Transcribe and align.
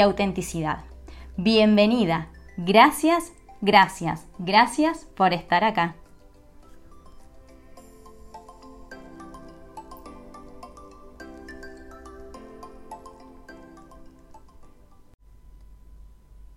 autenticidad. 0.00 0.84
Bienvenida. 1.36 2.28
Gracias, 2.56 3.32
gracias, 3.60 4.26
gracias 4.38 5.04
por 5.16 5.32
estar 5.32 5.64
acá. 5.64 5.94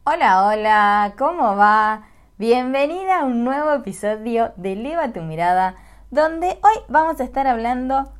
Hola, 0.07 0.45
hola, 0.45 1.13
¿cómo 1.17 1.55
va? 1.55 2.03
Bienvenida 2.37 3.21
a 3.21 3.23
un 3.23 3.43
nuevo 3.43 3.71
episodio 3.73 4.53
de 4.55 4.73
Eleva 4.73 5.11
tu 5.11 5.21
mirada, 5.21 5.75
donde 6.11 6.59
hoy 6.61 6.83
vamos 6.89 7.19
a 7.19 7.23
estar 7.23 7.47
hablando 7.47 8.11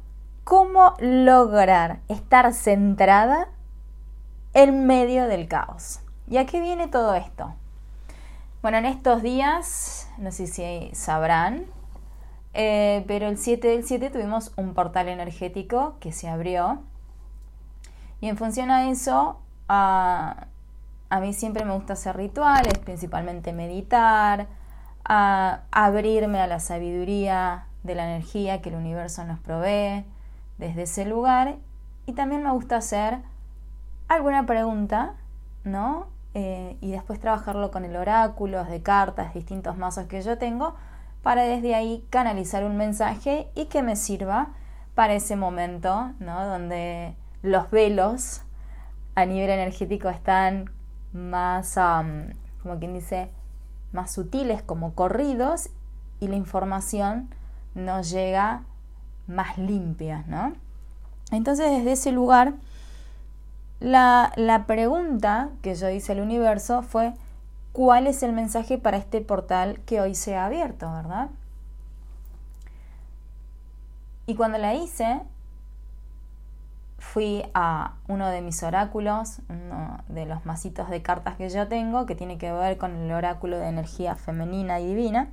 cómo 0.44 0.96
lograr 1.00 2.00
estar 2.08 2.54
centrada 2.54 3.50
en 4.56 4.88
medio 4.88 5.28
del 5.28 5.48
caos. 5.50 6.00
¿Y 6.28 6.38
a 6.38 6.46
qué 6.46 6.62
viene 6.62 6.88
todo 6.88 7.14
esto? 7.14 7.54
Bueno, 8.62 8.78
en 8.78 8.86
estos 8.86 9.22
días, 9.22 10.10
no 10.18 10.32
sé 10.32 10.48
si 10.48 10.90
sabrán, 10.96 11.66
eh, 12.54 13.04
pero 13.06 13.28
el 13.28 13.38
7 13.38 13.68
del 13.68 13.84
7 13.84 14.10
tuvimos 14.10 14.54
un 14.56 14.74
portal 14.74 15.10
energético 15.10 15.98
que 16.00 16.14
se 16.14 16.30
abrió. 16.30 16.80
Y 18.22 18.30
en 18.30 18.38
función 18.38 18.72
a 18.72 18.90
eso, 18.90 19.42
a, 19.68 20.48
mí 21.20 21.34
siempre 21.34 21.66
me 21.66 21.74
gusta 21.74 21.94
hacer 21.94 22.16
rituales, 22.16 22.78
principalmente 22.80 23.52
meditar, 23.52 24.48
a 25.04 25.64
abrirme 25.72 26.40
a 26.40 26.48
la 26.48 26.62
sabiduría 26.62 27.68
de 27.84 27.94
la 27.94 28.06
energía 28.06 28.62
que 28.62 28.70
el 28.70 28.76
universo 28.76 29.26
nos 29.26 29.40
provee 29.42 30.06
desde 30.58 30.84
ese 30.84 31.04
lugar. 31.06 31.58
Y 32.06 32.14
también 32.14 32.42
me 32.42 32.52
gusta 32.52 32.78
hacer 32.78 33.20
alguna 34.08 34.46
pregunta, 34.46 35.16
¿no? 35.64 36.08
Eh, 36.34 36.78
y 36.82 36.92
después 36.92 37.20
trabajarlo 37.20 37.72
con 37.72 37.86
el 37.86 37.96
oráculo, 37.96 38.64
de 38.66 38.82
cartas, 38.82 39.34
distintos 39.34 39.78
mazos 39.78 40.08
que 40.08 40.22
yo 40.22 40.38
tengo, 40.38 40.76
para 41.24 41.44
desde 41.44 41.74
ahí 41.76 42.06
canalizar 42.10 42.64
un 42.64 42.78
mensaje 42.78 43.50
y 43.56 43.66
que 43.66 43.82
me 43.82 43.96
sirva 43.96 44.50
para 44.96 45.14
ese 45.14 45.36
momento, 45.36 46.12
¿no? 46.20 46.46
Donde 46.46 47.16
los 47.42 47.72
velos 47.72 48.42
a 49.16 49.26
nivel 49.26 49.50
energético 49.50 50.10
están 50.10 50.72
más, 51.14 51.76
como 52.62 52.80
quien 52.80 52.94
dice, 52.94 53.32
más 53.94 54.12
sutiles, 54.12 54.62
como 54.62 54.94
corridos, 54.94 55.70
y 56.20 56.28
la 56.28 56.36
información 56.36 57.30
nos 57.74 58.10
llega 58.10 58.64
más 59.28 59.58
limpia, 59.58 60.24
¿no? 60.28 60.54
Entonces, 61.32 61.72
desde 61.72 61.94
ese 61.94 62.12
lugar, 62.12 62.56
la, 63.80 64.64
pregunta 64.68 65.50
que 65.62 65.76
yo 65.76 65.90
hice 65.90 66.14
al 66.14 66.22
universo 66.22 66.82
fue, 66.82 67.14
¿cuál 67.74 68.08
es 68.08 68.24
el 68.24 68.34
mensaje 68.34 68.78
para 68.78 68.98
este 68.98 69.22
portal 69.22 69.80
que 69.86 70.02
hoy 70.02 70.16
se 70.16 70.36
ha 70.36 70.46
abierto, 70.46 70.92
verdad? 70.92 71.30
Y 74.28 74.36
cuando 74.36 74.58
la 74.58 74.74
hice, 74.74 75.22
fui 76.98 77.44
a 77.54 77.94
uno 78.08 78.30
de 78.30 78.42
mis 78.42 78.64
oráculos, 78.64 79.40
uno 79.50 80.00
de 80.08 80.26
los 80.26 80.46
masitos 80.46 80.90
de 80.90 81.02
cartas 81.02 81.36
que 81.36 81.50
yo 81.50 81.68
tengo, 81.68 82.06
que 82.06 82.16
tiene 82.16 82.38
que 82.38 82.52
ver 82.52 82.78
con 82.78 82.96
el 82.96 83.12
oráculo 83.12 83.60
de 83.60 83.68
energía 83.68 84.16
femenina 84.16 84.80
y 84.80 84.88
divina. 84.88 85.28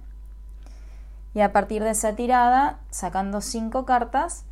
Y 1.32 1.41
a 1.41 1.52
partir 1.52 1.82
de 1.82 1.91
esa 1.91 2.14
tirada, 2.14 2.81
sacando 2.91 3.41
cinco 3.41 3.86
cartas, 3.86 4.44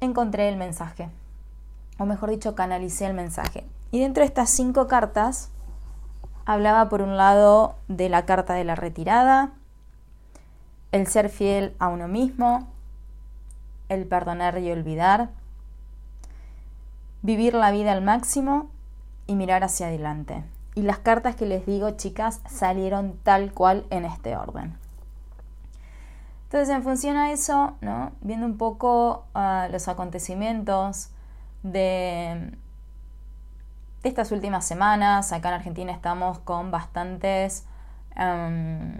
encontré 0.00 0.48
el 0.48 0.56
mensaje 0.56 1.08
o 1.98 2.06
mejor 2.06 2.30
dicho, 2.30 2.54
canalicé 2.54 3.06
el 3.06 3.14
mensaje. 3.14 3.64
Y 3.90 4.00
dentro 4.00 4.22
de 4.22 4.26
estas 4.26 4.50
cinco 4.50 4.86
cartas, 4.86 5.50
hablaba 6.44 6.88
por 6.88 7.02
un 7.02 7.16
lado 7.16 7.76
de 7.88 8.08
la 8.08 8.24
carta 8.24 8.54
de 8.54 8.64
la 8.64 8.74
retirada, 8.74 9.52
el 10.92 11.06
ser 11.06 11.28
fiel 11.28 11.74
a 11.78 11.88
uno 11.88 12.08
mismo, 12.08 12.68
el 13.88 14.06
perdonar 14.06 14.58
y 14.58 14.70
olvidar, 14.70 15.30
vivir 17.22 17.54
la 17.54 17.70
vida 17.70 17.92
al 17.92 18.02
máximo 18.02 18.70
y 19.26 19.34
mirar 19.34 19.64
hacia 19.64 19.88
adelante. 19.88 20.44
Y 20.74 20.82
las 20.82 20.98
cartas 20.98 21.36
que 21.36 21.46
les 21.46 21.66
digo, 21.66 21.90
chicas, 21.92 22.40
salieron 22.48 23.18
tal 23.22 23.52
cual 23.52 23.86
en 23.90 24.04
este 24.04 24.36
orden. 24.36 24.76
Entonces, 26.44 26.68
en 26.74 26.82
función 26.84 27.16
a 27.16 27.32
eso, 27.32 27.74
¿no? 27.80 28.12
viendo 28.20 28.46
un 28.46 28.56
poco 28.56 29.24
ah, 29.34 29.68
los 29.70 29.88
acontecimientos, 29.88 31.10
de, 31.72 32.52
estas 34.02 34.30
últimas 34.32 34.64
semanas. 34.64 35.32
Acá 35.32 35.48
en 35.48 35.54
Argentina 35.56 35.92
estamos 35.92 36.38
con 36.38 36.70
bastantes 36.70 37.66
em, 38.14 38.94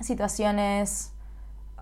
situaciones 0.00 1.12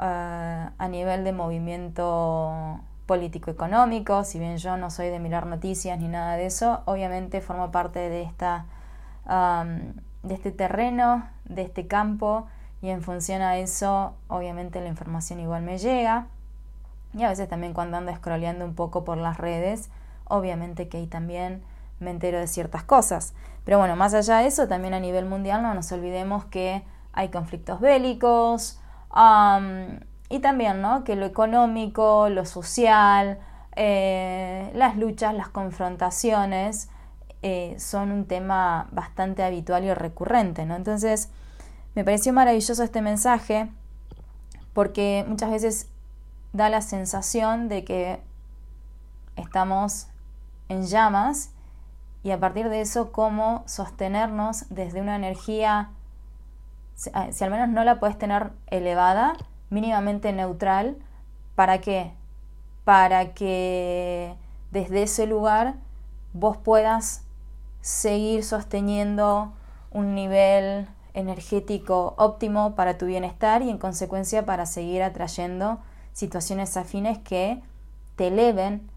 eh, 0.00 0.69
a 0.76 0.88
nivel 0.88 1.25
de 1.25 1.32
movimiento 1.32 2.81
político-económico. 3.06 4.25
Si 4.25 4.38
bien 4.38 4.56
yo 4.59 4.76
no 4.76 4.91
soy 4.91 5.09
de 5.09 5.20
mirar 5.20 5.47
noticias 5.47 5.98
ni 5.98 6.09
nada 6.09 6.37
de 6.37 6.47
eso, 6.47 6.82
obviamente 6.87 7.41
formo 7.41 7.70
parte 7.70 7.98
de, 7.98 8.22
esta, 8.22 8.66
em, 9.28 9.94
de 10.22 10.34
este 10.34 10.50
terreno, 10.50 11.28
de 11.44 11.62
este 11.62 11.87
campo. 11.87 12.48
Y 12.82 12.91
en 12.91 13.03
función 13.03 13.43
a 13.43 13.56
eso, 13.58 14.14
obviamente 14.28 14.81
la 14.81 14.88
información 14.88 15.41
igual 15.41 15.62
me 15.62 15.78
llega. 15.78 16.26
Y 17.14 17.22
a 17.22 17.28
veces 17.28 17.48
también 17.48 17.72
cuando 17.72 17.97
ando 17.97 18.14
scrolleando 18.14 18.64
un 18.64 18.75
poco 18.75 19.04
por 19.04 19.16
las 19.16 19.38
redes, 19.38 19.88
obviamente 20.28 20.88
que 20.88 20.98
ahí 20.98 21.06
también 21.06 21.62
me 22.00 22.10
entero 22.10 22.38
de 22.38 22.47
ciertas 22.47 22.82
cosas. 22.82 23.34
Pero 23.64 23.78
bueno, 23.78 23.97
más 23.97 24.14
allá 24.14 24.38
de 24.38 24.47
eso, 24.47 24.69
también 24.69 24.94
a 24.94 25.00
nivel 25.00 25.26
mundial 25.26 25.62
no 25.62 25.75
nos 25.75 25.91
olvidemos 25.92 26.44
que 26.44 26.82
hay 27.12 27.31
conflictos 27.31 27.81
bélicos 27.81 28.81
y 30.28 30.38
también 30.41 30.82
¿no? 30.82 31.04
que 31.04 31.16
lo 31.16 31.26
económico, 31.26 32.28
lo 32.28 32.44
social, 32.44 33.38
eh, 33.75 34.70
las 34.75 34.97
luchas, 34.97 35.34
las 35.34 35.48
confrontaciones 35.48 36.91
eh, 37.43 37.76
son 37.78 38.12
un 38.12 38.26
tema 38.26 38.88
bastante 38.93 39.43
habitual 39.43 39.84
y 39.84 39.94
recurrente. 39.94 40.66
¿no? 40.66 40.76
Entonces, 40.76 41.31
me 41.94 42.04
pareció 42.04 42.32
maravilloso 42.32 42.82
este 42.82 43.00
mensaje 43.03 43.70
porque 44.72 45.25
muchas 45.26 45.50
veces 45.50 45.88
da 46.53 46.69
la 46.69 46.82
sensación 46.82 47.69
de 47.69 47.84
que 47.84 48.20
estamos 49.37 50.08
en 50.69 50.87
llamas 50.87 51.50
y 52.22 52.32
a 52.32 52.41
partir 52.41 52.69
de 52.69 52.81
eso 52.81 53.12
cómo 53.12 53.62
sostenernos 53.66 54.66
desde 54.69 55.00
una 55.00 55.16
energía, 55.16 55.91
si 56.94 57.10
al 57.12 57.50
menos 57.50 57.69
no 57.69 57.84
la 57.84 58.00
puedes 58.00 58.19
tener 58.19 58.50
elevada, 58.66 59.34
mínimamente 59.71 60.32
neutral, 60.32 60.96
¿para 61.55 61.81
qué? 61.81 62.12
Para 62.85 63.32
que 63.35 64.35
desde 64.73 65.05
ese 65.05 65.26
lugar 65.26 65.75
vos 66.32 66.56
puedas 66.56 67.25
seguir 67.81 68.43
sosteniendo 68.43 69.52
un 69.93 70.14
nivel 70.14 70.88
energético 71.14 72.14
óptimo 72.19 72.75
para 72.75 72.99
tu 72.99 73.06
bienestar 73.06 73.62
y 73.62 73.70
en 73.70 73.79
consecuencia 73.79 74.44
para 74.44 74.67
seguir 74.67 75.02
atrayendo 75.02 75.79
situaciones 76.12 76.76
afines 76.76 77.19
que 77.19 77.62
te 78.17 78.29
eleven 78.29 78.90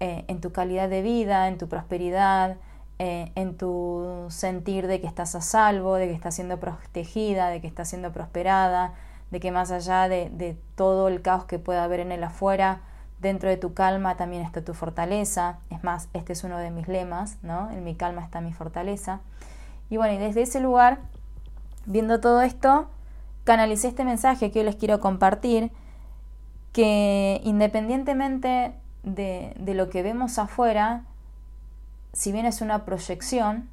eh, 0.00 0.24
en 0.28 0.40
tu 0.40 0.52
calidad 0.52 0.88
de 0.88 1.02
vida, 1.02 1.48
en 1.48 1.58
tu 1.58 1.68
prosperidad, 1.68 2.56
eh, 2.98 3.30
en 3.34 3.56
tu 3.56 4.26
sentir 4.30 4.86
de 4.86 5.00
que 5.00 5.06
estás 5.06 5.34
a 5.34 5.40
salvo, 5.40 5.96
de 5.96 6.08
que 6.08 6.14
estás 6.14 6.34
siendo 6.34 6.58
protegida, 6.58 7.48
de 7.48 7.60
que 7.60 7.66
estás 7.66 7.88
siendo 7.88 8.12
prosperada, 8.12 8.94
de 9.30 9.40
que 9.40 9.52
más 9.52 9.70
allá 9.70 10.08
de, 10.08 10.56
todo 10.76 11.08
el 11.08 11.20
caos 11.20 11.44
que 11.44 11.58
pueda 11.58 11.84
haber 11.84 12.00
en 12.00 12.12
el 12.12 12.24
afuera, 12.24 12.80
dentro 13.20 13.48
de 13.48 13.56
tu 13.56 13.74
calma 13.74 14.16
también 14.16 14.42
está 14.42 14.64
tu 14.64 14.72
fortaleza. 14.72 15.58
Es 15.70 15.84
más, 15.84 16.08
este 16.14 16.32
es 16.32 16.44
uno 16.44 16.58
de 16.58 16.70
mis 16.70 16.88
lemas, 16.88 17.38
¿no? 17.42 17.70
En 17.70 17.84
mi 17.84 17.94
calma 17.94 18.22
está 18.22 18.40
mi 18.40 18.52
fortaleza. 18.52 19.20
Y 19.90 19.96
bueno, 19.98 20.14
y 20.14 20.18
desde 20.18 20.42
ese 20.42 20.60
lugar, 20.60 20.98
viendo 21.86 22.20
todo 22.20 22.42
esto, 22.42 22.88
canalicé 23.44 23.88
este 23.88 24.04
mensaje 24.04 24.50
que 24.50 24.60
hoy 24.60 24.64
les 24.64 24.76
quiero 24.76 25.00
compartir, 25.00 25.70
que 26.72 27.40
independientemente 27.44 28.74
de, 29.06 29.54
lo 29.74 29.88
que 29.88 30.02
vemos 30.02 30.38
afuera, 30.38 31.04
si 32.12 32.32
bien 32.32 32.44
es 32.44 32.60
una 32.60 32.84
proyección, 32.84 33.70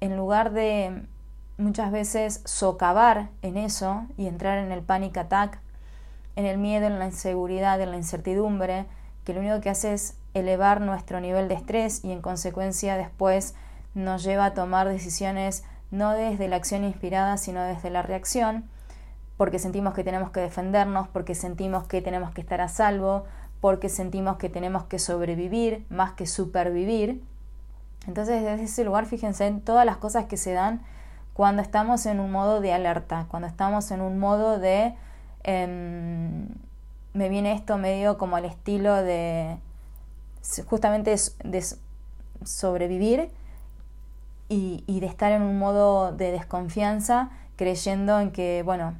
en 0.00 0.16
lugar 0.16 0.52
de 0.52 1.02
muchas 1.58 1.92
veces 1.92 2.40
socavar 2.44 3.28
en 3.42 3.56
eso 3.56 4.06
y 4.16 4.26
entrar 4.26 4.58
en 4.58 4.72
el 4.72 4.82
panic 4.82 5.16
attack, 5.18 5.58
en 6.36 6.46
el 6.46 6.58
miedo, 6.58 6.86
en 6.86 6.98
la 6.98 7.06
inseguridad, 7.06 7.80
en 7.80 7.90
la 7.90 7.96
incertidumbre, 7.96 8.86
que 9.24 9.34
lo 9.34 9.40
único 9.40 9.60
que 9.60 9.70
hace 9.70 9.94
es 9.94 10.16
elevar 10.34 10.80
nuestro 10.80 11.20
nivel 11.20 11.48
de 11.48 11.54
estrés 11.54 12.04
y 12.04 12.12
en 12.12 12.22
consecuencia 12.22 12.96
después 12.96 13.54
nos 13.94 14.24
lleva 14.24 14.46
a 14.46 14.54
tomar 14.54 14.88
decisiones 14.88 15.64
no 15.90 16.12
desde 16.12 16.48
la 16.48 16.56
acción 16.56 16.84
inspirada, 16.84 17.36
sino 17.36 17.62
desde 17.62 17.90
la 17.90 18.02
reacción, 18.02 18.68
porque 19.36 19.58
sentimos 19.58 19.94
que 19.94 20.04
tenemos 20.04 20.30
que 20.30 20.40
defendernos, 20.40 21.08
porque 21.08 21.34
sentimos 21.34 21.84
que 21.84 22.00
tenemos 22.02 22.30
que 22.30 22.40
estar 22.40 22.60
a 22.60 22.68
salvo, 22.68 23.24
porque 23.60 23.88
sentimos 23.88 24.36
que 24.36 24.48
tenemos 24.48 24.84
que 24.84 24.98
sobrevivir 24.98 25.84
más 25.88 26.12
que 26.12 26.26
supervivir. 26.26 27.22
Entonces 28.06 28.42
desde 28.42 28.64
ese 28.64 28.84
lugar 28.84 29.06
fíjense 29.06 29.46
en 29.46 29.60
todas 29.60 29.86
las 29.86 29.96
cosas 29.96 30.26
que 30.26 30.36
se 30.36 30.52
dan 30.52 30.82
cuando 31.32 31.62
estamos 31.62 32.06
en 32.06 32.20
un 32.20 32.30
modo 32.30 32.60
de 32.60 32.72
alerta, 32.72 33.26
cuando 33.28 33.48
estamos 33.48 33.90
en 33.90 34.00
un 34.00 34.18
modo 34.18 34.58
de... 34.58 34.94
Em, 35.42 36.48
me 37.12 37.28
viene 37.28 37.52
esto 37.52 37.78
medio 37.78 38.18
como 38.18 38.36
al 38.36 38.44
estilo 38.44 38.94
de 38.94 39.56
justamente 40.66 41.14
de 41.44 41.64
sobrevivir 42.44 43.30
y, 44.48 44.84
y 44.86 45.00
de 45.00 45.06
estar 45.06 45.32
en 45.32 45.42
un 45.42 45.58
modo 45.58 46.12
de 46.12 46.32
desconfianza 46.32 47.30
creyendo 47.56 48.18
en 48.20 48.30
que, 48.32 48.62
bueno, 48.64 48.94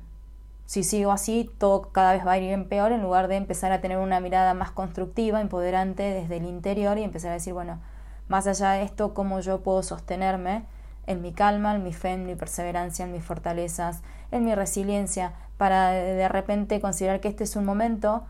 si 0.66 0.82
sigo 0.82 1.12
así, 1.12 1.50
todo 1.58 1.93
cada 1.93 2.12
vez 2.12 2.26
va 2.26 2.32
a 2.32 2.38
ir 2.38 2.52
en 2.52 2.69
peor 2.69 2.93
en 2.93 3.02
lugar 3.02 3.28
de 3.28 3.37
empezar 3.37 3.72
a 3.72 3.81
tener 3.81 3.99
una 3.99 4.20
mirada 4.20 4.55
más 4.55 4.70
constructiva, 4.70 5.40
empoderante 5.40 6.02
desde 6.02 6.38
el 6.38 6.46
interior 6.46 6.99
y 6.99 7.05
empezar 7.05 7.31
a 7.31 7.34
decir, 7.34 7.52
bueno, 7.52 7.81
más 8.28 8.46
allá 8.46 8.70
de 8.72 8.82
esto, 8.82 9.12
cómo 9.12 9.40
yo 9.40 9.61
puedo 9.61 9.82
sostenerme 9.82 10.64
en 11.06 11.20
mi 11.20 11.32
calma, 11.32 11.75
en 11.75 11.82
mi 11.82 11.93
fe, 11.93 12.12
en 12.12 12.25
mi 12.25 12.34
perseverancia, 12.34 13.05
en 13.05 13.12
mis 13.12 13.22
fortalezas, 13.22 14.02
en 14.31 14.44
mi 14.44 14.55
resiliencia, 14.55 15.34
para 15.58 15.90
de 15.90 16.28
repente 16.28 16.81
considerar 16.81 17.20
que 17.20 17.28
este 17.28 17.44
es 17.44 17.56
un 17.56 17.64
momento 17.64 18.25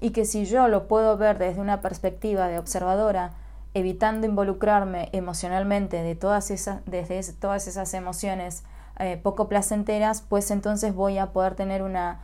y 0.00 0.10
que 0.10 0.24
si 0.24 0.44
yo 0.44 0.68
lo 0.68 0.86
puedo 0.86 1.16
ver 1.16 1.38
desde 1.38 1.60
una 1.60 1.80
perspectiva 1.80 2.46
de 2.46 2.58
observadora, 2.58 3.32
evitando 3.74 4.28
involucrarme 4.28 5.08
emocionalmente 5.10 6.02
de 6.02 6.14
todas 6.14 6.52
esas, 6.52 6.80
desde 6.86 7.32
todas 7.32 7.66
esas 7.66 7.92
emociones 7.94 8.62
eh, 8.98 9.18
poco 9.22 9.48
placenteras, 9.48 10.22
pues 10.22 10.50
entonces 10.50 10.94
voy 10.94 11.18
a 11.18 11.32
poder 11.32 11.54
tener 11.54 11.82
una 11.82 12.20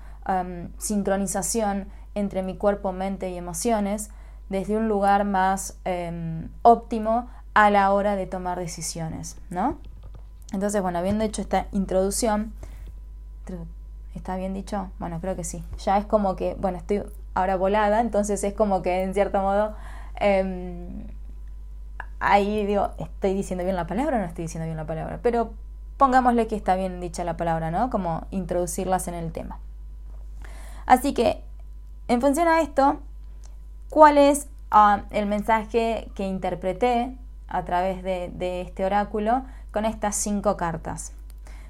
sincronización 0.78 1.88
entre 2.14 2.42
mi 2.44 2.56
cuerpo, 2.56 2.92
mente 2.92 3.30
y 3.30 3.36
emociones 3.36 4.10
desde 4.48 4.76
un 4.76 4.88
lugar 4.88 5.24
más 5.24 5.78
em, 5.84 6.50
óptimo 6.62 7.28
a 7.54 7.70
la 7.70 7.90
hora 7.92 8.16
de 8.16 8.26
tomar 8.26 8.58
decisiones, 8.58 9.38
¿no? 9.48 9.78
Entonces, 10.52 10.82
bueno, 10.82 10.98
habiendo 10.98 11.24
hecho 11.24 11.40
esta 11.40 11.66
introducción, 11.72 12.52
¿está 14.14 14.36
bien 14.36 14.54
dicho? 14.54 14.90
Bueno, 14.98 15.20
creo 15.20 15.36
que 15.36 15.44
sí. 15.44 15.64
Ya 15.84 15.98
es 15.98 16.04
como 16.04 16.36
que, 16.36 16.54
bueno, 16.54 16.78
estoy 16.78 17.04
ahora 17.34 17.56
volada, 17.56 18.00
entonces 18.00 18.42
es 18.44 18.54
como 18.54 18.82
que 18.82 19.02
en 19.02 19.14
cierto 19.14 19.40
modo 19.40 19.74
em, 20.16 21.06
ahí 22.18 22.66
digo, 22.66 22.90
¿estoy 22.98 23.34
diciendo 23.34 23.64
bien 23.64 23.76
la 23.76 23.86
palabra 23.86 24.16
o 24.16 24.20
no 24.20 24.26
estoy 24.26 24.44
diciendo 24.44 24.66
bien 24.66 24.76
la 24.76 24.86
palabra? 24.86 25.20
Pero 25.22 25.52
pongámosle 26.00 26.46
que 26.46 26.56
está 26.56 26.76
bien 26.76 26.98
dicha 26.98 27.24
la 27.24 27.36
palabra, 27.36 27.70
¿no? 27.70 27.90
Como 27.90 28.26
introducirlas 28.30 29.06
en 29.06 29.12
el 29.12 29.32
tema. 29.32 29.58
Así 30.86 31.12
que, 31.12 31.44
en 32.08 32.22
función 32.22 32.48
a 32.48 32.62
esto, 32.62 33.00
¿cuál 33.90 34.16
es 34.16 34.48
ah, 34.70 35.02
el 35.10 35.26
mensaje 35.26 36.10
que 36.14 36.26
interpreté 36.26 37.14
a 37.48 37.66
través 37.66 38.02
de, 38.02 38.62
este 38.62 38.86
oráculo 38.86 39.42
con 39.72 39.84
estas 39.84 40.16
cinco 40.16 40.56
cartas? 40.56 41.12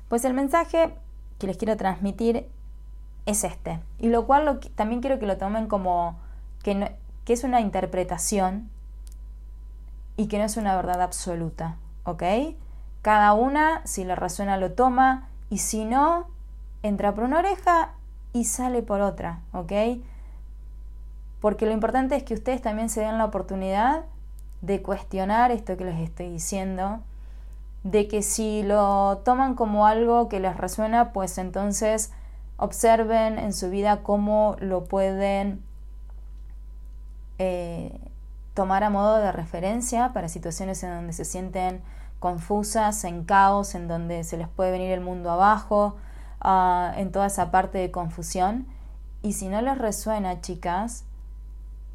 Pues 0.08 0.24
el 0.24 0.32
mensaje 0.32 0.94
que 1.40 1.48
les 1.48 1.56
quiero 1.56 1.76
transmitir 1.76 2.46
es 3.26 3.42
este. 3.42 3.80
Y 3.98 4.10
lo 4.10 4.28
cual 4.28 4.60
también 4.76 5.00
quiero 5.00 5.18
que 5.18 5.26
lo 5.26 5.38
tomen 5.38 5.66
como 5.66 6.20
que, 6.62 6.94
que 7.24 7.32
es 7.32 7.42
una 7.42 7.60
interpretación 7.60 8.70
y 10.16 10.28
que 10.28 10.38
no 10.38 10.44
es 10.44 10.56
una 10.56 10.76
verdad 10.76 11.02
absoluta, 11.02 11.78
¿ok? 12.04 12.22
Cada 13.02 13.32
una, 13.32 13.82
si 13.86 14.04
le 14.04 14.14
resuena, 14.14 14.56
lo 14.56 14.72
toma 14.72 15.28
y 15.48 15.58
si 15.58 15.84
no, 15.84 16.26
entra 16.82 17.14
por 17.14 17.24
una 17.24 17.38
oreja 17.38 17.92
y 18.32 18.44
sale 18.44 18.82
por 18.82 19.00
otra, 19.00 19.40
¿ok? 19.52 19.72
Porque 21.40 21.66
lo 21.66 21.72
importante 21.72 22.16
es 22.16 22.22
que 22.22 22.34
ustedes 22.34 22.60
también 22.60 22.90
se 22.90 23.00
den 23.00 23.18
la 23.18 23.24
oportunidad 23.24 24.04
de 24.60 24.82
cuestionar 24.82 25.50
esto 25.50 25.76
que 25.76 25.84
les 25.84 25.98
estoy 26.00 26.30
diciendo, 26.30 27.00
de 27.82 28.08
que 28.08 28.22
si 28.22 28.62
lo 28.62 29.18
toman 29.24 29.54
como 29.54 29.86
algo 29.86 30.28
que 30.28 30.38
les 30.38 30.56
resuena, 30.56 31.12
pues 31.12 31.38
entonces 31.38 32.12
observen 32.58 33.38
en 33.38 33.54
su 33.54 33.70
vida 33.70 34.02
cómo 34.02 34.56
lo 34.60 34.84
pueden 34.84 35.62
eh, 37.38 37.98
tomar 38.52 38.84
a 38.84 38.90
modo 38.90 39.16
de 39.16 39.32
referencia 39.32 40.12
para 40.12 40.28
situaciones 40.28 40.82
en 40.82 40.90
donde 40.90 41.14
se 41.14 41.24
sienten 41.24 41.80
confusas, 42.20 43.02
en 43.04 43.24
caos, 43.24 43.74
en 43.74 43.88
donde 43.88 44.22
se 44.22 44.36
les 44.36 44.46
puede 44.46 44.70
venir 44.70 44.92
el 44.92 45.00
mundo 45.00 45.30
abajo, 45.30 45.96
ah, 46.40 46.92
en 46.96 47.10
toda 47.10 47.26
esa 47.26 47.50
parte 47.50 47.78
de 47.78 47.90
confusión. 47.90 48.66
Y 49.22 49.32
si 49.32 49.48
no 49.48 49.60
les 49.60 49.76
resuena, 49.76 50.40
chicas, 50.40 51.04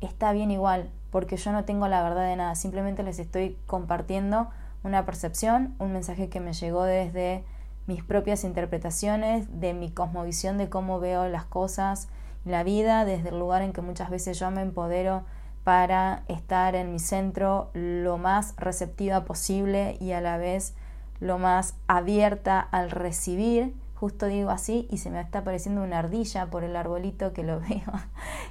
está 0.02 0.34
bien 0.34 0.52
igual, 0.52 0.90
porque 1.12 1.38
yo 1.38 1.52
no 1.52 1.64
tengo 1.64 1.88
la 1.88 2.04
verdad 2.04 2.28
de 2.28 2.36
nada, 2.36 2.56
simplemente 2.56 3.04
les 3.04 3.20
estoy 3.20 3.58
compartiendo 3.68 4.50
una 4.84 5.06
percepción, 5.06 5.76
un 5.80 5.94
mensaje 5.94 6.30
que 6.30 6.40
me 6.40 6.54
llegó 6.54 6.84
desde 6.84 7.46
mis 7.88 8.04
propias 8.04 8.44
interpretaciones, 8.44 9.60
de 9.60 9.74
mi 9.74 9.92
cosmovisión 9.92 10.58
de 10.58 10.70
cómo 10.70 11.00
veo 11.00 11.28
las 11.28 11.46
cosas, 11.46 12.08
la 12.46 12.64
vida, 12.64 13.06
desde 13.06 13.30
el 13.30 13.40
lugar 13.40 13.62
en 13.62 13.74
que 13.74 13.82
muchas 13.82 14.10
veces 14.10 14.40
yo 14.40 14.50
me 14.52 14.62
empodero 14.62 15.24
para 15.66 16.22
estar 16.28 16.76
en 16.76 16.92
mi 16.92 17.00
centro 17.00 17.72
lo 17.74 18.20
más 18.20 18.56
receptiva 18.56 19.26
posible 19.26 19.98
y 20.00 20.12
a 20.12 20.22
la 20.22 20.38
vez 20.38 20.76
lo 21.20 21.40
más 21.40 21.74
abierta 21.88 22.60
al 22.60 22.92
recibir. 22.92 23.74
Justo 23.96 24.28
digo 24.28 24.52
así 24.52 24.88
y 24.92 25.00
se 25.00 25.10
me 25.10 25.20
está 25.20 25.40
apareciendo 25.40 25.82
una 25.82 25.98
ardilla 25.98 26.46
por 26.52 26.64
el 26.64 26.76
arbolito 26.76 27.34
que 27.34 27.42
lo 27.42 27.60
veo, 27.68 27.82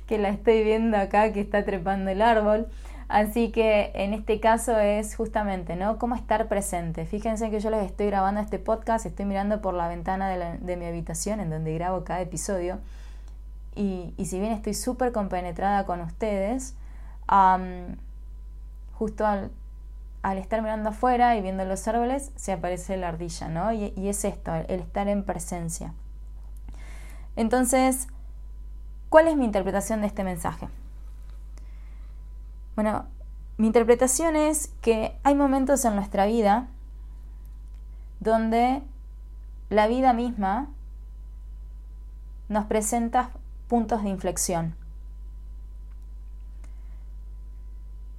que 0.08 0.18
la 0.18 0.28
estoy 0.28 0.64
viendo 0.64 0.96
acá, 0.96 1.32
que 1.32 1.40
está 1.40 1.64
trepando 1.64 2.10
el 2.10 2.20
árbol. 2.20 2.66
Así 3.06 3.52
que 3.52 3.92
en 3.94 4.12
este 4.12 4.40
caso 4.40 4.76
es 4.80 5.14
justamente, 5.14 5.76
¿no? 5.76 5.98
Cómo 5.98 6.16
estar 6.16 6.48
presente. 6.48 7.06
Fíjense 7.06 7.48
que 7.48 7.60
yo 7.60 7.70
les 7.70 7.86
estoy 7.86 8.06
grabando 8.06 8.40
este 8.40 8.58
podcast, 8.58 9.06
estoy 9.06 9.24
mirando 9.24 9.60
por 9.60 9.74
la 9.74 9.86
ventana 9.86 10.30
de, 10.30 10.76
mi 10.76 10.86
habitación 10.86 11.38
en 11.38 11.48
donde 11.48 11.74
grabo 11.74 12.02
cada 12.02 12.22
episodio. 12.22 12.80
Y, 13.76 14.14
y 14.16 14.24
si 14.24 14.40
bien 14.40 14.50
estoy 14.50 14.74
súper 14.74 15.12
compenetrada 15.12 15.86
con 15.86 16.00
ustedes, 16.00 16.74
justo 18.92 19.26
al, 19.26 19.50
estar 20.38 20.62
mirando 20.62 20.90
afuera 20.90 21.36
y 21.36 21.42
viendo 21.42 21.64
los 21.64 21.86
árboles, 21.88 22.32
se 22.36 22.52
aparece 22.52 22.96
la 22.96 23.08
ardilla, 23.08 23.48
¿no? 23.48 23.72
Y, 23.72 23.92
es 24.08 24.24
esto, 24.24 24.54
el 24.54 24.80
estar 24.80 25.08
en 25.08 25.24
presencia. 25.24 25.92
Entonces, 27.36 28.08
¿cuál 29.08 29.28
es 29.28 29.36
mi 29.36 29.44
interpretación 29.44 30.00
de 30.00 30.06
este 30.06 30.24
mensaje? 30.24 30.68
Bueno, 32.74 33.06
mi 33.56 33.66
interpretación 33.66 34.36
es 34.36 34.68
que 34.80 35.16
hay 35.22 35.34
momentos 35.34 35.84
en 35.84 35.94
nuestra 35.94 36.26
vida 36.26 36.68
donde 38.20 38.82
la 39.70 39.86
vida 39.86 40.12
misma 40.12 40.70
nos 42.48 42.64
presenta 42.66 43.30
puntos 43.68 44.02
de 44.02 44.10
inflexión. 44.10 44.74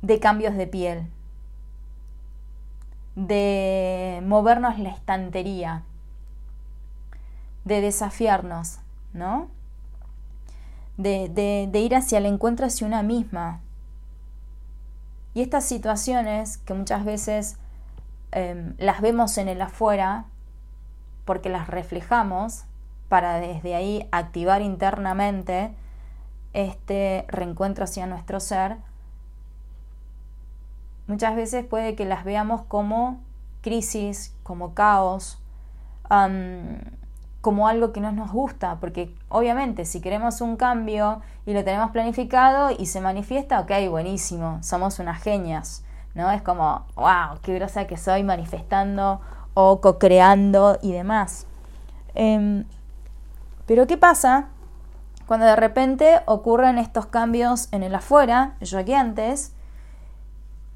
De 0.06 0.20
cambios 0.20 0.56
de 0.56 0.68
piel, 0.68 1.08
de 3.16 4.22
movernos 4.24 4.78
la 4.78 4.90
estantería, 4.90 5.82
de 7.64 7.82
desafiarnos, 7.82 8.78
¿no? 9.14 9.50
De, 10.98 11.72
ir 11.74 11.96
hacia 11.96 12.20
el 12.20 12.28
encuentro 12.28 12.68
hacia 12.68 12.86
una 12.86 13.02
misma. 13.02 13.62
Y 15.34 15.42
estas 15.42 15.66
situaciones 15.66 16.60
que 16.60 16.76
muchas 16.76 17.04
veces 17.04 17.58
em, 18.32 18.76
las 18.78 19.02
vemos 19.02 19.40
en 19.40 19.48
el 19.48 19.60
afuera 19.60 20.26
porque 21.26 21.50
las 21.50 21.68
reflejamos 21.68 22.66
para 23.10 23.40
desde 23.40 23.74
ahí 23.74 24.08
activar 24.12 24.62
internamente 24.62 25.74
este 26.54 27.26
reencuentro 27.28 27.86
hacia 27.86 28.06
nuestro 28.06 28.40
ser, 28.40 28.78
muchas 31.08 31.36
veces 31.36 31.66
puede 31.66 31.96
que 31.96 32.06
las 32.06 32.24
veamos 32.24 32.62
como 32.64 33.22
crisis, 33.62 34.36
como 34.44 34.74
caos, 34.74 35.40
como 37.42 37.68
algo 37.68 37.92
que 37.92 38.00
no 38.00 38.12
nos 38.12 38.32
gusta, 38.32 38.78
porque 38.80 39.16
obviamente 39.30 39.86
si 39.86 40.02
queremos 40.02 40.42
un 40.42 40.56
cambio 40.56 41.22
y 41.46 41.54
lo 41.54 41.64
tenemos 41.64 41.92
planificado 41.92 42.70
y 42.78 42.86
se 42.86 43.02
manifiesta, 43.02 43.60
ok, 43.60 43.72
buenísimo, 43.90 44.60
somos 44.62 45.00
unas 45.00 45.22
genias, 45.22 45.84
¿no? 46.14 46.32
Es 46.32 46.42
como, 46.42 46.86
wow, 46.96 47.40
qué 47.42 47.56
grosa 47.56 47.88
que 47.88 47.98
soy 47.98 48.24
manifestando 48.24 49.22
o 49.54 49.82
co-creando 49.82 50.78
y 50.82 50.92
demás. 50.92 51.48
Em, 52.14 52.66
pero 53.66 53.88
¿qué 53.88 53.98
pasa 53.98 54.50
cuando 55.26 55.48
de 55.48 55.56
repente 55.56 56.22
ocurren 56.26 56.78
estos 56.78 57.08
cambios 57.08 57.68
en 57.72 57.82
el 57.82 57.96
afuera, 57.96 58.54
yo 58.62 58.78
aquí 58.78 58.94
antes, 58.94 59.55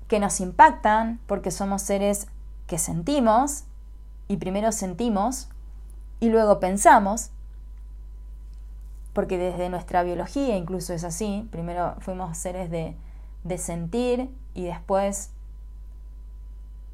que 0.09 0.19
nos 0.19 0.41
impactan 0.41 1.21
porque 1.27 1.51
somos 1.51 1.83
seres 1.83 2.27
que 2.67 2.77
sentimos 2.77 3.63
y 4.27 4.37
primero 4.37 4.73
sentimos 4.73 5.47
y 6.19 6.29
luego 6.29 6.59
pensamos, 6.59 7.29
porque 9.13 9.37
desde 9.37 9.69
nuestra 9.69 10.03
biología 10.03 10.57
incluso 10.57 10.93
es 10.93 11.03
así, 11.03 11.47
primero 11.51 11.95
fuimos 11.99 12.37
seres 12.37 12.69
de, 12.69 12.97
de 13.43 13.57
sentir 13.57 14.29
y 14.53 14.65
después 14.65 15.29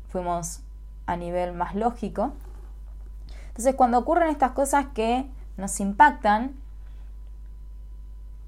fuimos 0.10 0.60
a 1.08 1.16
nivel 1.16 1.54
más 1.54 1.74
lógico. 1.74 2.34
Entonces 3.48 3.76
cuando 3.76 3.98
ocurren 3.98 4.30
estas 4.30 4.52
cosas 4.52 4.88
que 4.94 5.26
nos 5.56 5.80
impactan, 5.80 6.54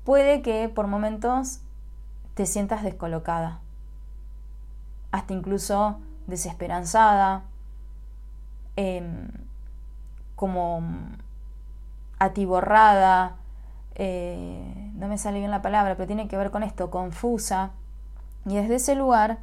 puede 0.04 0.42
que 0.42 0.70
por 0.70 0.88
momentos 0.88 1.60
te 2.36 2.46
sientas 2.46 2.84
descolocada, 2.84 3.62
hasta 5.12 5.34
incluso 5.34 6.00
desesperanzada, 6.28 7.44
em, 8.76 9.30
como 10.36 10.82
atiborrada, 12.20 13.36
eh, 13.96 14.92
no 14.94 15.08
me 15.08 15.18
sale 15.18 15.40
bien 15.40 15.52
la 15.52 15.62
palabra, 15.62 15.96
pero 15.96 16.08
tiene 16.08 16.28
que 16.28 16.38
ver 16.38 16.52
con 16.52 16.64
esto, 16.64 16.92
confusa. 16.92 17.72
Y 18.46 18.56
desde 18.56 18.76
ese 18.76 18.96
lugar 18.96 19.40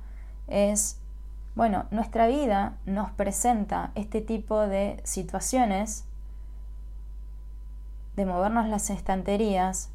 es, 0.46 1.00
bueno, 1.54 1.86
nuestra 1.90 2.26
vida 2.26 2.76
nos 2.86 3.10
presenta 3.10 3.90
este 3.94 4.20
tipo 4.20 4.60
de 4.60 5.00
situaciones, 5.04 6.04
de 8.16 8.26
movernos 8.26 8.68
las 8.68 8.90
estanterías, 8.90 9.90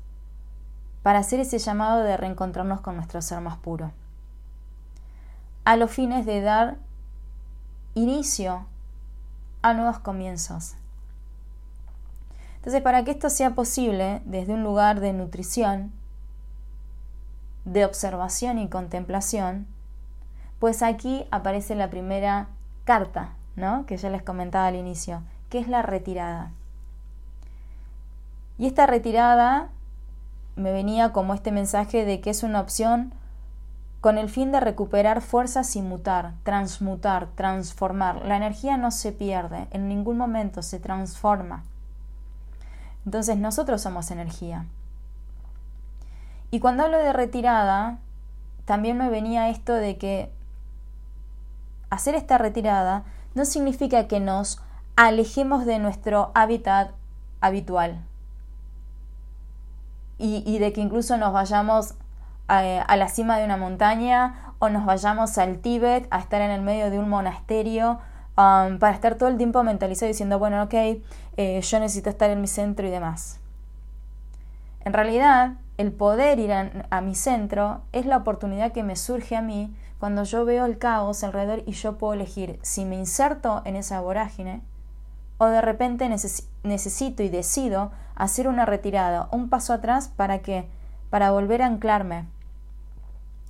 para 1.03 1.19
hacer 1.19 1.39
ese 1.39 1.59
llamado 1.59 2.03
de 2.03 2.17
reencontrarnos 2.17 2.81
con 2.81 2.97
nuestro 2.97 3.21
ser 3.21 3.39
más 3.39 3.57
puro, 3.57 3.91
a 5.69 5.75
los 5.75 5.91
fines 5.91 6.25
de 6.25 6.41
dar 6.41 6.77
inicio 7.93 8.65
a 9.61 9.75
nuevos 9.75 9.99
comienzos. 9.99 10.73
Entonces, 12.55 12.81
para 12.81 13.03
que 13.03 13.11
esto 13.11 13.29
sea 13.29 13.51
posible 13.51 14.23
desde 14.25 14.53
un 14.53 14.63
lugar 14.63 14.99
de 14.99 15.13
nutrición, 15.13 15.91
de 17.65 17.85
observación 17.85 18.57
y 18.57 18.67
contemplación, 18.67 19.67
pues 20.57 20.81
aquí 20.81 21.27
aparece 21.29 21.75
la 21.75 21.91
primera 21.91 22.47
carta, 22.83 23.35
¿no? 23.55 23.85
Que 23.85 23.97
ya 23.97 24.09
les 24.09 24.23
comentaba 24.23 24.65
al 24.65 24.75
inicio, 24.75 25.21
que 25.51 25.59
es 25.59 25.67
la 25.67 25.83
retirada. 25.83 26.51
Y 28.57 28.65
esta 28.65 28.87
retirada 28.87 29.69
me 30.55 30.71
venía 30.71 31.13
como 31.13 31.35
este 31.35 31.51
mensaje 31.51 32.05
de 32.05 32.21
que 32.21 32.31
es 32.31 32.41
una 32.41 32.59
opción 32.59 33.13
con 34.01 34.17
el 34.17 34.29
fin 34.29 34.51
de 34.51 34.59
recuperar 34.59 35.21
fuerzas 35.21 35.75
y 35.75 35.81
mutar, 35.81 36.33
transmutar, 36.43 37.27
transformar. 37.35 38.25
La 38.25 38.37
energía 38.37 38.77
no 38.77 38.91
se 38.91 39.11
pierde, 39.11 39.67
en 39.71 39.87
ningún 39.87 40.17
momento 40.17 40.61
se 40.61 40.79
transforma. 40.79 41.63
Entonces 43.05 43.37
nosotros 43.37 43.81
somos 43.81 44.11
energía. 44.11 44.65
Y 46.51 46.59
cuando 46.59 46.83
hablo 46.83 46.97
de 46.97 47.13
retirada, 47.13 47.99
también 48.65 48.97
me 48.97 49.09
venía 49.09 49.49
esto 49.49 49.73
de 49.73 49.97
que 49.97 50.31
hacer 51.89 52.15
esta 52.15 52.37
retirada 52.37 53.03
no 53.35 53.45
significa 53.45 54.07
que 54.07 54.19
nos 54.19 54.61
alejemos 54.95 55.65
de 55.65 55.79
nuestro 55.79 56.31
hábitat 56.35 56.91
habitual 57.41 58.03
y, 60.17 60.59
de 60.59 60.73
que 60.73 60.81
incluso 60.81 61.17
nos 61.17 61.31
vayamos 61.31 61.93
a, 62.49 62.95
la 62.95 63.07
cima 63.07 63.37
de 63.37 63.45
una 63.45 63.57
montaña 63.57 64.53
o 64.59 64.69
nos 64.69 64.85
vayamos 64.85 65.37
al 65.37 65.59
Tíbet 65.59 66.07
a 66.09 66.19
estar 66.19 66.41
en 66.41 66.51
el 66.51 66.61
medio 66.61 66.89
de 66.89 66.97
un 66.97 67.07
monasterio 67.07 67.99
um, 68.37 68.79
para 68.79 68.91
estar 68.91 69.15
todo 69.15 69.29
el 69.29 69.37
tiempo 69.37 69.63
mentalizado 69.63 70.07
diciendo, 70.07 70.39
bueno, 70.39 70.63
ok, 70.63 70.73
eh, 71.37 71.61
yo 71.61 71.79
necesito 71.79 72.09
estar 72.09 72.29
en 72.29 72.41
mi 72.41 72.47
centro 72.47 72.87
y 72.87 72.89
demás. 72.89 73.39
En 74.83 74.93
realidad, 74.93 75.53
el 75.77 75.91
poder 75.91 76.39
ir 76.39 76.51
a, 76.51 77.01
mi 77.01 77.15
centro 77.15 77.81
es 77.91 78.05
la 78.05 78.17
oportunidad 78.17 78.71
que 78.71 78.83
me 78.83 78.95
surge 78.95 79.35
a 79.35 79.41
mí 79.41 79.73
cuando 79.99 80.23
yo 80.23 80.43
veo 80.43 80.65
el 80.65 80.77
caos 80.77 81.23
alrededor 81.23 81.63
y 81.65 81.73
yo 81.73 81.97
puedo 81.97 82.13
elegir 82.13 82.59
si 82.63 82.83
me 82.83 82.95
inserto 82.95 83.61
en 83.65 83.75
esa 83.75 84.01
vorágine 84.01 84.61
o 85.37 85.45
de 85.45 85.61
repente 85.61 86.09
necesito 86.63 87.23
y 87.23 87.29
decido 87.29 87.91
hacer 88.15 88.47
una 88.47 88.65
retirada, 88.65 89.29
un 89.31 89.49
paso 89.49 89.71
atrás 89.71 90.09
para 90.09 90.39
que 90.39 90.67
para 91.09 91.31
volver 91.31 91.61
a 91.61 91.67
anclarme 91.67 92.25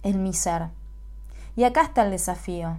en 0.04 0.24
mi 0.24 0.34
ser. 0.34 0.70
Y 1.56 1.64
acá 1.64 1.82
está 1.82 2.04
el 2.04 2.12
desafío. 2.12 2.78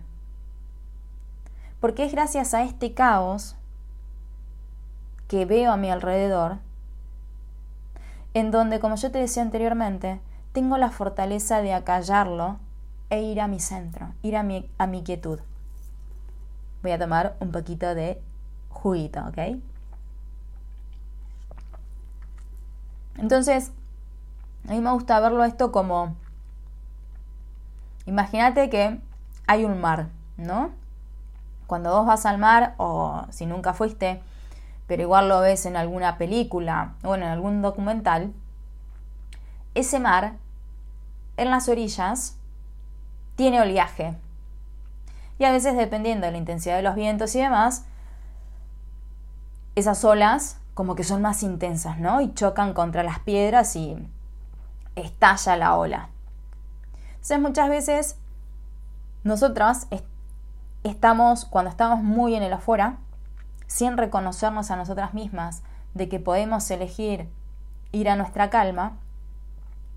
Porque 1.80 2.04
es 2.04 2.12
gracias 2.12 2.54
a 2.54 2.62
este 2.62 2.94
caos 2.94 3.56
que 5.28 5.44
veo 5.44 5.72
a 5.72 5.76
mi 5.76 5.90
alrededor, 5.90 6.58
en 8.34 8.50
donde, 8.50 8.80
como 8.80 8.96
yo 8.96 9.10
te 9.10 9.18
decía 9.18 9.42
anteriormente, 9.42 10.20
tengo 10.52 10.76
la 10.76 10.90
fortaleza 10.90 11.62
de 11.62 11.72
acallarlo 11.72 12.58
e 13.10 13.22
ir 13.22 13.40
a 13.40 13.48
mi 13.48 13.60
centro, 13.60 14.12
ir 14.22 14.36
a 14.36 14.42
mi, 14.42 14.68
a 14.78 14.86
mi 14.86 15.02
quietud. 15.02 15.40
Voy 16.82 16.92
a 16.92 16.98
tomar 16.98 17.36
un 17.40 17.52
poquito 17.52 17.94
de 17.94 18.20
juguito, 18.70 19.20
¿ok? 19.28 19.60
Entonces, 23.18 23.72
a 24.68 24.72
mí 24.72 24.80
me 24.80 24.92
gusta 24.92 25.20
verlo 25.20 25.44
esto 25.44 25.72
como, 25.72 26.16
imagínate 28.06 28.70
que 28.70 28.98
hay 29.46 29.64
un 29.64 29.80
mar, 29.80 30.08
¿no? 30.36 30.70
Cuando 31.66 31.92
vos 31.92 32.06
vas 32.06 32.26
al 32.26 32.38
mar, 32.38 32.74
o 32.78 33.24
si 33.30 33.46
nunca 33.46 33.74
fuiste, 33.74 34.22
pero 34.86 35.02
igual 35.02 35.28
lo 35.28 35.40
ves 35.40 35.66
en 35.66 35.76
alguna 35.76 36.18
película 36.18 36.94
o 37.04 37.14
en 37.14 37.22
algún 37.22 37.62
documental, 37.62 38.32
ese 39.74 40.00
mar, 40.00 40.34
en 41.36 41.50
las 41.50 41.68
orillas, 41.68 42.36
tiene 43.36 43.60
oleaje. 43.60 44.16
Y 45.38 45.44
a 45.44 45.52
veces, 45.52 45.76
dependiendo 45.76 46.26
de 46.26 46.32
la 46.32 46.38
intensidad 46.38 46.76
de 46.76 46.82
los 46.82 46.96
vientos 46.96 47.34
y 47.34 47.40
demás, 47.40 47.86
esas 49.74 50.04
olas 50.04 50.58
como 50.74 50.94
que 50.94 51.04
son 51.04 51.22
más 51.22 51.42
intensas, 51.42 51.98
¿no? 51.98 52.20
Y 52.20 52.34
chocan 52.34 52.74
contra 52.74 53.02
las 53.02 53.20
piedras 53.20 53.76
y 53.76 53.96
estalla 54.96 55.56
la 55.56 55.76
ola. 55.76 56.08
Entonces 57.20 57.40
muchas 57.40 57.68
veces 57.68 58.16
nosotras 59.24 59.86
estamos, 60.82 61.44
cuando 61.44 61.70
estamos 61.70 62.02
muy 62.02 62.34
en 62.34 62.42
el 62.42 62.52
afuera, 62.52 62.96
sin 63.66 63.96
reconocernos 63.96 64.70
a 64.70 64.76
nosotras 64.76 65.14
mismas 65.14 65.62
de 65.94 66.08
que 66.08 66.18
podemos 66.18 66.70
elegir 66.70 67.28
ir 67.92 68.08
a 68.08 68.16
nuestra 68.16 68.50
calma, 68.50 68.96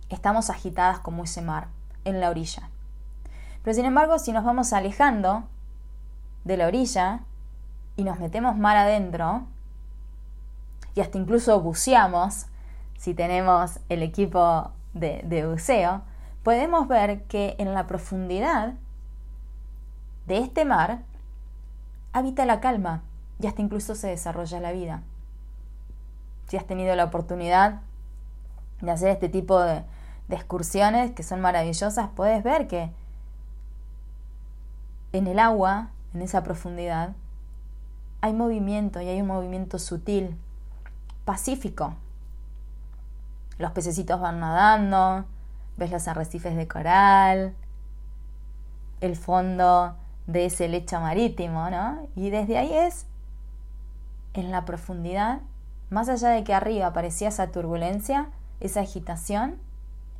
estamos 0.09 0.49
agitadas 0.49 0.99
como 0.99 1.23
ese 1.23 1.41
mar 1.41 1.67
en 2.05 2.19
la 2.19 2.29
orilla. 2.29 2.69
Pero 3.63 3.73
sin 3.73 3.85
embargo, 3.85 4.19
si 4.19 4.33
nos 4.33 4.43
vamos 4.43 4.73
alejando 4.73 5.43
de 6.43 6.57
la 6.57 6.67
orilla 6.67 7.21
y 7.95 8.03
nos 8.03 8.19
metemos 8.19 8.57
mar 8.57 8.75
adentro, 8.75 9.43
y 10.95 11.01
hasta 11.01 11.17
incluso 11.17 11.59
buceamos, 11.61 12.47
si 12.97 13.13
tenemos 13.13 13.79
el 13.89 14.03
equipo 14.03 14.71
de, 14.93 15.45
buceo, 15.47 16.01
podemos 16.43 16.87
ver 16.87 17.23
que 17.23 17.55
en 17.57 17.73
la 17.73 17.87
profundidad 17.87 18.73
de 20.27 20.39
este 20.39 20.65
mar 20.65 20.99
habita 22.11 22.45
la 22.45 22.59
calma 22.59 23.01
y 23.39 23.47
hasta 23.47 23.61
incluso 23.61 23.95
se 23.95 24.07
desarrolla 24.07 24.59
la 24.59 24.71
vida. 24.71 25.01
Si 26.47 26.57
has 26.57 26.67
tenido 26.67 26.95
la 26.95 27.05
oportunidad 27.05 27.81
de 28.81 28.91
hacer 28.91 29.09
este 29.09 29.29
tipo 29.29 29.59
de, 29.61 29.83
de 30.27 30.35
excursiones 30.35 31.11
que 31.11 31.23
son 31.23 31.41
maravillosas, 31.41 32.09
puedes 32.15 32.43
ver 32.43 32.67
que 32.67 32.91
en 35.13 35.27
el 35.27 35.39
agua, 35.39 35.89
en 36.13 36.21
esa 36.21 36.43
profundidad, 36.43 37.13
hay 38.21 38.33
movimiento 38.33 39.01
y 39.01 39.07
hay 39.07 39.21
un 39.21 39.27
movimiento 39.27 39.79
sutil 39.79 40.37
pacífico. 41.25 41.95
Los 43.57 43.71
pececitos 43.71 44.19
van 44.19 44.39
nadando, 44.39 45.25
ves 45.77 45.91
los 45.91 46.07
arrecifes 46.07 46.55
de 46.55 46.67
coral, 46.67 47.53
el 49.01 49.15
fondo 49.15 49.95
de 50.27 50.45
ese 50.45 50.67
lecho 50.67 50.99
marítimo, 50.99 51.69
¿no? 51.69 52.07
Y 52.15 52.29
desde 52.29 52.57
ahí 52.57 52.73
es, 52.73 53.05
en 54.33 54.51
la 54.51 54.65
profundidad, 54.65 55.41
más 55.89 56.09
allá 56.09 56.29
de 56.29 56.43
que 56.43 56.53
arriba 56.53 56.87
aparecía 56.87 57.27
esa 57.27 57.51
turbulencia, 57.51 58.29
esa 58.59 58.81
agitación, 58.81 59.57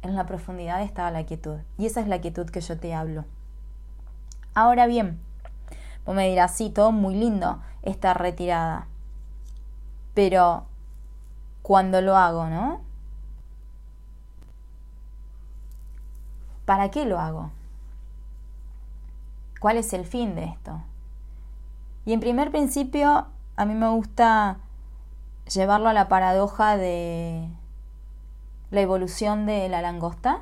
en 0.02 0.16
la 0.16 0.26
profundidad 0.26 0.82
estaba 0.82 1.12
la 1.12 1.26
quietud. 1.26 1.60
Y 1.78 1.86
esa 1.86 2.02
es 2.02 2.08
la 2.08 2.20
quietud 2.20 2.50
que 2.50 2.62
yo 2.62 2.78
te 2.78 2.94
hablo. 2.94 3.26
Ahora 4.54 4.86
bien, 4.86 5.20
vos 6.06 6.14
me 6.14 6.30
dirás, 6.30 6.56
sí, 6.56 6.70
todo 6.70 6.92
muy 6.92 7.16
lindo, 7.16 7.62
esta 7.82 8.14
retirada. 8.14 8.88
Pero 10.14 10.66
cuando 11.62 12.02
lo 12.02 12.18
hago, 12.18 12.48
¿no? 12.50 12.82
¿Para 16.66 16.92
qué 16.92 17.06
lo 17.06 17.20
hago? 17.20 17.52
¿Cuál 19.60 19.78
es 19.78 19.94
el 19.94 20.06
fin 20.06 20.36
de 20.36 20.46
esto? 20.46 20.82
Y 22.06 22.14
en 22.14 22.20
primer 22.20 22.52
principio, 22.52 23.28
a 23.56 23.66
mí 23.66 23.74
me 23.74 23.90
gusta 23.90 24.58
llevarlo 25.52 25.90
a 25.90 25.94
la 25.94 26.08
paradoja 26.08 26.78
de 26.78 27.48
la 28.72 28.82
evolución 28.82 29.46
de 29.46 29.70
la 29.70 29.82
langosta, 29.82 30.42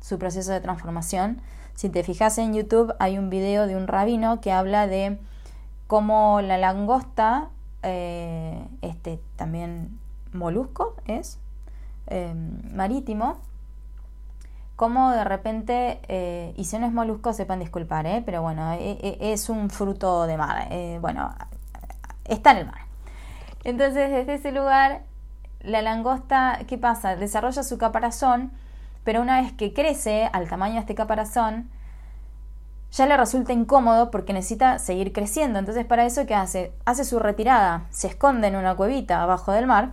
su 0.00 0.18
proceso 0.18 0.52
de 0.52 0.60
transformación. 0.60 1.40
Si 1.74 1.88
te 1.88 2.02
fijas 2.02 2.38
en 2.38 2.54
YouTube 2.54 2.94
hay 2.98 3.18
un 3.18 3.30
video 3.30 3.66
de 3.66 3.76
un 3.76 3.86
rabino 3.86 4.40
que 4.40 4.52
habla 4.52 4.86
de 4.86 5.18
cómo 5.86 6.40
la 6.42 6.58
langosta, 6.58 7.48
eh, 7.82 8.64
este 8.82 9.20
también 9.36 9.98
molusco 10.32 10.94
es, 11.06 11.38
eh, 12.06 12.34
marítimo, 12.72 13.38
como 14.80 15.10
de 15.10 15.24
repente, 15.24 16.00
eh, 16.08 16.54
y 16.56 16.64
si 16.64 16.78
no 16.78 16.86
es 16.86 16.92
molusco, 16.94 17.34
sepan 17.34 17.58
disculpar, 17.58 18.06
¿eh? 18.06 18.22
pero 18.24 18.40
bueno, 18.40 18.72
es 18.72 19.50
un 19.50 19.68
fruto 19.68 20.26
de 20.26 20.38
mar, 20.38 20.70
bueno, 21.02 21.34
está 22.24 22.52
en 22.52 22.56
el 22.56 22.66
mar. 22.66 22.80
Entonces, 23.62 24.10
desde 24.10 24.32
ese 24.32 24.52
lugar, 24.52 25.02
la 25.60 25.82
langosta, 25.82 26.60
¿qué 26.66 26.78
pasa? 26.78 27.14
Desarrolla 27.14 27.62
su 27.62 27.76
caparazón, 27.76 28.52
pero 29.04 29.20
una 29.20 29.42
vez 29.42 29.52
que 29.52 29.74
crece 29.74 30.30
al 30.32 30.48
tamaño 30.48 30.76
de 30.76 30.80
este 30.80 30.94
caparazón, 30.94 31.68
ya 32.90 33.04
le 33.04 33.18
resulta 33.18 33.52
incómodo 33.52 34.10
porque 34.10 34.32
necesita 34.32 34.78
seguir 34.78 35.12
creciendo. 35.12 35.58
Entonces, 35.58 35.84
para 35.84 36.06
eso, 36.06 36.24
¿qué 36.24 36.34
hace? 36.34 36.72
Hace 36.86 37.04
su 37.04 37.18
retirada, 37.18 37.84
se 37.90 38.06
esconde 38.06 38.48
en 38.48 38.56
una 38.56 38.76
cuevita 38.76 39.22
abajo 39.22 39.52
del 39.52 39.66
mar 39.66 39.90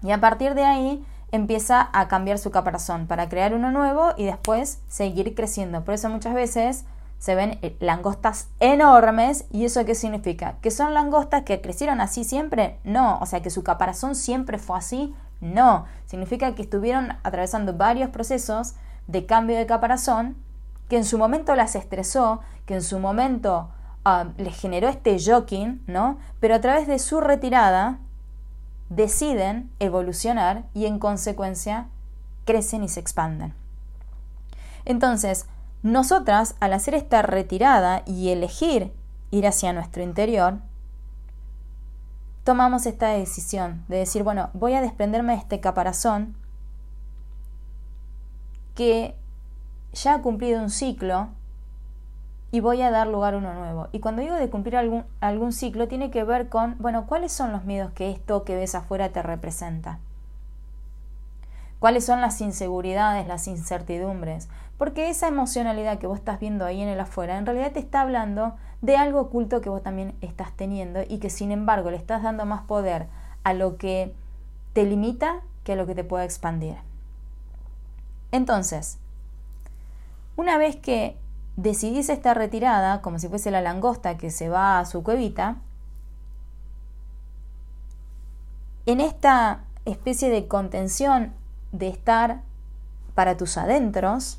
y 0.00 0.12
a 0.12 0.20
partir 0.20 0.54
de 0.54 0.64
ahí 0.64 1.04
empieza 1.32 1.88
a 1.92 2.08
cambiar 2.08 2.38
su 2.38 2.50
caparazón 2.50 3.06
para 3.06 3.28
crear 3.28 3.54
uno 3.54 3.70
nuevo 3.70 4.12
y 4.16 4.24
después 4.24 4.80
seguir 4.88 5.34
creciendo. 5.34 5.84
Por 5.84 5.94
eso 5.94 6.08
muchas 6.08 6.34
veces 6.34 6.84
se 7.18 7.34
ven 7.34 7.58
eh, 7.62 7.76
langostas 7.80 8.48
enormes. 8.60 9.46
¿Y 9.50 9.64
eso 9.64 9.84
qué 9.84 9.94
significa? 9.94 10.56
¿Que 10.62 10.70
son 10.70 10.94
langostas 10.94 11.42
que 11.42 11.60
crecieron 11.60 12.00
así 12.00 12.24
siempre? 12.24 12.78
No. 12.84 13.18
O 13.20 13.26
sea, 13.26 13.42
que 13.42 13.50
su 13.50 13.62
caparazón 13.64 14.14
siempre 14.14 14.58
fue 14.58 14.78
así. 14.78 15.14
No. 15.40 15.86
Significa 16.06 16.54
que 16.54 16.62
estuvieron 16.62 17.12
atravesando 17.22 17.74
varios 17.74 18.10
procesos 18.10 18.74
de 19.06 19.26
cambio 19.26 19.56
de 19.56 19.66
caparazón 19.66 20.36
que 20.88 20.96
en 20.96 21.04
su 21.04 21.18
momento 21.18 21.54
las 21.56 21.74
estresó, 21.74 22.40
que 22.64 22.74
en 22.74 22.82
su 22.82 22.98
momento 22.98 23.70
ah, 24.04 24.26
les 24.36 24.56
generó 24.56 24.88
este 24.88 25.16
joking, 25.18 25.82
¿no? 25.86 26.18
Pero 26.40 26.54
a 26.54 26.60
través 26.60 26.86
de 26.86 26.98
su 26.98 27.20
retirada 27.20 27.98
deciden 28.88 29.70
evolucionar 29.78 30.64
y 30.74 30.86
en 30.86 30.98
consecuencia 30.98 31.88
crecen 32.44 32.84
y 32.84 32.88
se 32.88 33.00
expanden. 33.00 33.54
Entonces, 34.84 35.46
nosotras, 35.82 36.54
al 36.60 36.72
hacer 36.72 36.94
esta 36.94 37.22
retirada 37.22 38.02
y 38.06 38.30
elegir 38.30 38.92
ir 39.30 39.46
hacia 39.46 39.72
nuestro 39.72 40.02
interior, 40.02 40.58
tomamos 42.44 42.86
esta 42.86 43.08
decisión 43.08 43.84
de 43.88 43.98
decir, 43.98 44.22
bueno, 44.22 44.50
voy 44.54 44.74
a 44.74 44.80
desprenderme 44.80 45.32
de 45.32 45.40
este 45.40 45.60
caparazón 45.60 46.36
que 48.76 49.16
ya 49.92 50.14
ha 50.14 50.22
cumplido 50.22 50.62
un 50.62 50.70
ciclo 50.70 51.28
y 52.52 52.60
voy 52.60 52.80
a 52.82 52.90
dar 52.90 53.06
lugar 53.06 53.34
a 53.34 53.38
uno 53.38 53.54
nuevo. 53.54 53.88
Y 53.92 54.00
cuando 54.00 54.22
digo 54.22 54.34
de 54.34 54.48
cumplir 54.48 54.76
algún, 54.76 55.04
algún 55.20 55.52
ciclo, 55.52 55.88
tiene 55.88 56.10
que 56.10 56.24
ver 56.24 56.48
con, 56.48 56.76
bueno, 56.78 57.06
¿cuáles 57.06 57.32
son 57.32 57.52
los 57.52 57.64
miedos 57.64 57.92
que 57.92 58.10
esto 58.10 58.44
que 58.44 58.56
ves 58.56 58.74
afuera 58.74 59.10
te 59.10 59.22
representa? 59.22 59.98
¿Cuáles 61.78 62.06
son 62.06 62.20
las 62.20 62.40
inseguridades, 62.40 63.26
las 63.26 63.48
incertidumbres? 63.48 64.48
Porque 64.78 65.08
esa 65.08 65.28
emocionalidad 65.28 65.98
que 65.98 66.06
vos 66.06 66.18
estás 66.18 66.40
viendo 66.40 66.64
ahí 66.64 66.80
en 66.80 66.88
el 66.88 67.00
afuera, 67.00 67.36
en 67.38 67.46
realidad 67.46 67.72
te 67.72 67.80
está 67.80 68.00
hablando 68.00 68.56
de 68.82 68.96
algo 68.96 69.20
oculto 69.20 69.60
que 69.60 69.68
vos 69.68 69.82
también 69.82 70.14
estás 70.20 70.52
teniendo 70.52 71.00
y 71.06 71.18
que 71.18 71.30
sin 71.30 71.50
embargo 71.50 71.90
le 71.90 71.96
estás 71.96 72.22
dando 72.22 72.44
más 72.46 72.62
poder 72.62 73.06
a 73.42 73.52
lo 73.52 73.76
que 73.76 74.14
te 74.72 74.84
limita 74.84 75.40
que 75.64 75.72
a 75.72 75.76
lo 75.76 75.86
que 75.86 75.94
te 75.94 76.04
pueda 76.04 76.24
expandir. 76.24 76.76
Entonces, 78.32 78.98
una 80.36 80.58
vez 80.58 80.76
que 80.76 81.16
decidís 81.56 82.08
esta 82.10 82.34
retirada, 82.34 83.00
como 83.00 83.18
si 83.18 83.28
fuese 83.28 83.50
la 83.50 83.62
langosta 83.62 84.16
que 84.16 84.30
se 84.30 84.48
va 84.48 84.78
a 84.78 84.84
su 84.84 85.02
cuevita, 85.02 85.56
en 88.84 89.00
esta 89.00 89.64
especie 89.84 90.30
de 90.30 90.46
contención 90.46 91.32
de 91.72 91.88
estar 91.88 92.42
para 93.14 93.36
tus 93.36 93.56
adentros, 93.56 94.38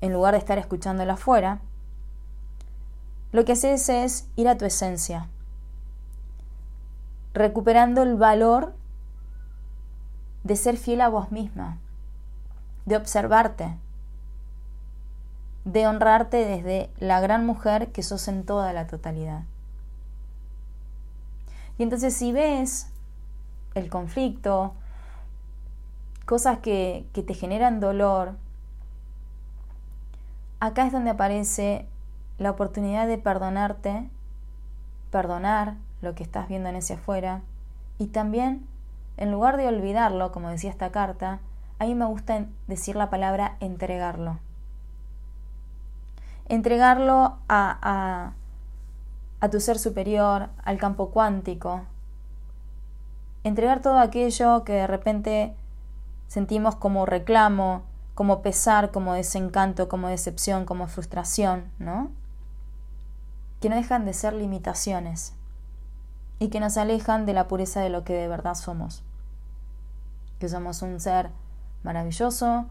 en 0.00 0.12
lugar 0.12 0.34
de 0.34 0.38
estar 0.38 0.58
escuchándola 0.58 1.14
afuera, 1.14 1.60
lo 3.32 3.44
que 3.44 3.52
haces 3.52 3.88
es 3.88 4.28
ir 4.36 4.48
a 4.48 4.56
tu 4.56 4.64
esencia, 4.64 5.28
recuperando 7.34 8.02
el 8.02 8.14
valor 8.14 8.74
de 10.44 10.56
ser 10.56 10.76
fiel 10.76 11.00
a 11.00 11.08
vos 11.08 11.32
misma, 11.32 11.78
de 12.86 12.96
observarte, 12.96 13.76
de 15.72 15.86
honrarte 15.86 16.46
desde 16.46 16.90
la 16.98 17.20
gran 17.20 17.44
mujer 17.44 17.92
que 17.92 18.02
sos 18.02 18.26
en 18.28 18.46
toda 18.46 18.72
la 18.72 18.86
totalidad. 18.86 19.42
Y 21.76 21.82
entonces 21.82 22.14
si 22.14 22.32
ves 22.32 22.90
el 23.74 23.90
conflicto, 23.90 24.72
cosas 26.24 26.60
que, 26.60 27.06
que 27.12 27.22
te 27.22 27.34
generan 27.34 27.80
dolor, 27.80 28.36
acá 30.58 30.86
es 30.86 30.92
donde 30.92 31.10
aparece 31.10 31.86
la 32.38 32.50
oportunidad 32.50 33.06
de 33.06 33.18
perdonarte, 33.18 34.08
perdonar 35.10 35.74
lo 36.00 36.14
que 36.14 36.22
estás 36.22 36.48
viendo 36.48 36.70
en 36.70 36.76
ese 36.76 36.94
afuera 36.94 37.42
y 37.98 38.06
también, 38.06 38.66
en 39.18 39.30
lugar 39.30 39.58
de 39.58 39.66
olvidarlo, 39.68 40.32
como 40.32 40.48
decía 40.48 40.70
esta 40.70 40.92
carta, 40.92 41.40
a 41.78 41.84
mí 41.84 41.94
me 41.94 42.06
gusta 42.06 42.46
decir 42.66 42.96
la 42.96 43.10
palabra 43.10 43.56
entregarlo. 43.60 44.38
Entregarlo 46.48 47.38
a, 47.48 48.32
a, 49.40 49.48
tu 49.50 49.60
ser 49.60 49.78
superior, 49.78 50.48
al 50.64 50.78
campo 50.78 51.10
cuántico. 51.10 51.82
Entregar 53.44 53.82
todo 53.82 53.98
aquello 53.98 54.64
que 54.64 54.72
de 54.72 54.86
repente 54.86 55.54
sentimos 56.26 56.74
como 56.76 57.06
reclamo, 57.06 57.82
como 58.14 58.42
pesar, 58.42 58.90
como 58.90 59.14
desencanto, 59.14 59.88
como 59.88 60.08
decepción, 60.08 60.64
como 60.64 60.86
frustración, 60.86 61.70
¿no? 61.78 62.10
Que 63.60 63.68
no 63.68 63.76
dejan 63.76 64.04
de 64.04 64.12
ser 64.12 64.32
limitaciones 64.32 65.34
y 66.38 66.48
que 66.48 66.60
nos 66.60 66.76
alejan 66.76 67.26
de 67.26 67.32
la 67.32 67.48
pureza 67.48 67.80
de 67.80 67.90
lo 67.90 68.04
que 68.04 68.14
de 68.14 68.28
verdad 68.28 68.54
somos. 68.54 69.02
Que 70.38 70.48
somos 70.48 70.82
un 70.82 71.00
ser 71.00 71.30
maravilloso, 71.82 72.66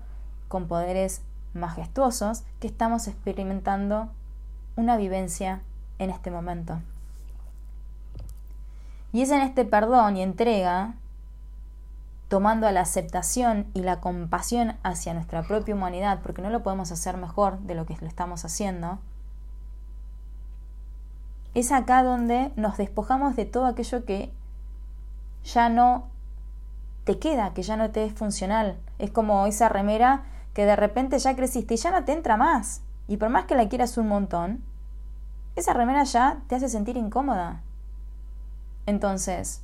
con 0.47 0.67
poderes 0.67 1.21
majestuosos, 1.53 2.43
que 2.59 2.67
estamos 2.67 3.07
experimentando 3.07 4.09
una 4.75 4.97
vivencia 4.97 5.61
en 5.99 6.09
este 6.09 6.31
momento. 6.31 6.79
Y 9.13 9.21
es 9.21 9.31
en 9.31 9.41
este 9.41 9.65
perdón 9.65 10.17
y 10.17 10.21
entrega 10.21 10.93
tomando 12.27 12.67
a 12.67 12.71
la 12.71 12.81
aceptación 12.81 13.67
y 13.73 13.81
la 13.81 14.01
compasión 14.01 14.75
hacia 14.83 15.13
nuestra 15.13 15.43
propia 15.43 15.75
humanidad, 15.75 16.19
porque 16.21 16.41
no 16.41 16.49
lo 16.49 16.61
podemos 16.61 16.91
hacer 16.91 17.17
mejor 17.17 17.59
de 17.59 17.75
lo 17.75 17.85
que 17.85 17.97
lo 18.01 18.07
estamos 18.07 18.43
haciendo, 18.43 18.99
es 21.53 21.71
acá 21.71 22.03
donde 22.03 22.51
nos 22.55 22.77
despojamos 22.77 23.35
de 23.35 23.45
todo 23.45 23.65
aquello 23.65 24.05
que 24.05 24.31
ya 25.43 25.69
no 25.69 26.07
te 27.03 27.17
queda, 27.17 27.53
que 27.53 27.63
ya 27.63 27.77
no 27.77 27.89
te 27.89 28.05
es 28.05 28.13
funcional. 28.13 28.77
Es 28.99 29.09
como 29.09 29.45
esa 29.47 29.67
remera 29.69 30.23
que 30.57 30.65
de 30.65 30.75
repente 30.75 31.19
ya 31.19 31.35
creciste 31.35 31.75
y 31.75 31.77
ya 31.77 31.91
no 31.91 32.03
te 32.03 32.13
entra 32.13 32.35
más. 32.35 32.81
Y 33.07 33.17
por 33.17 33.29
más 33.29 33.45
que 33.45 33.53
la 33.53 33.69
quieras 33.69 33.95
un 33.99 34.07
montón, 34.07 34.63
esa 35.55 35.73
remera 35.73 36.03
ya 36.03 36.39
te 36.47 36.55
hace 36.55 36.67
sentir 36.67 36.97
incómoda. 36.97 37.61
Entonces, 38.87 39.61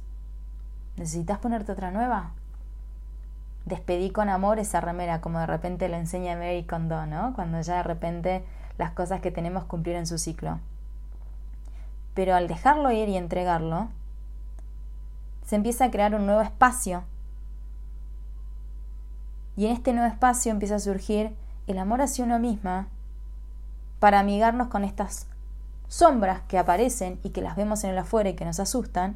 ¿necesitas 0.95 1.39
ponerte 1.39 1.71
otra 1.71 1.89
nueva? 1.89 2.33
despedí 3.65 4.11
con 4.11 4.29
amor 4.29 4.59
esa 4.59 4.81
remera, 4.81 5.19
como 5.19 5.39
de 5.39 5.47
repente 5.47 5.89
le 5.89 5.97
enseña 5.97 6.35
Mary 6.35 6.63
Kondo, 6.63 7.07
¿no? 7.07 7.33
Cuando 7.33 7.59
ya 7.61 7.77
de 7.77 7.83
repente 7.83 8.45
las 8.77 8.91
cosas 8.91 9.19
que 9.19 9.31
tenemos 9.31 9.63
cumplieron 9.63 10.05
su 10.05 10.19
ciclo. 10.19 10.59
Pero 12.13 12.35
al 12.35 12.47
dejarlo 12.47 12.91
ir 12.91 13.09
y 13.09 13.17
entregarlo, 13.17 13.87
se 15.43 15.55
empieza 15.55 15.85
a 15.85 15.89
crear 15.91 16.13
un 16.13 16.27
nuevo 16.27 16.41
espacio. 16.41 17.03
Y 19.55 19.65
en 19.65 19.71
este 19.71 19.93
nuevo 19.93 20.11
espacio 20.11 20.51
empieza 20.51 20.75
a 20.75 20.79
surgir 20.79 21.35
el 21.67 21.77
amor 21.77 22.01
hacia 22.01 22.25
uno 22.25 22.39
misma 22.39 22.87
para 23.99 24.19
amigarnos 24.19 24.67
con 24.67 24.83
estas 24.83 25.27
sombras 25.87 26.41
que 26.47 26.57
aparecen 26.57 27.19
y 27.23 27.29
que 27.29 27.41
las 27.41 27.55
vemos 27.55 27.83
en 27.83 27.91
el 27.91 27.97
afuera 27.97 28.29
y 28.29 28.35
que 28.35 28.45
nos 28.45 28.59
asustan, 28.59 29.15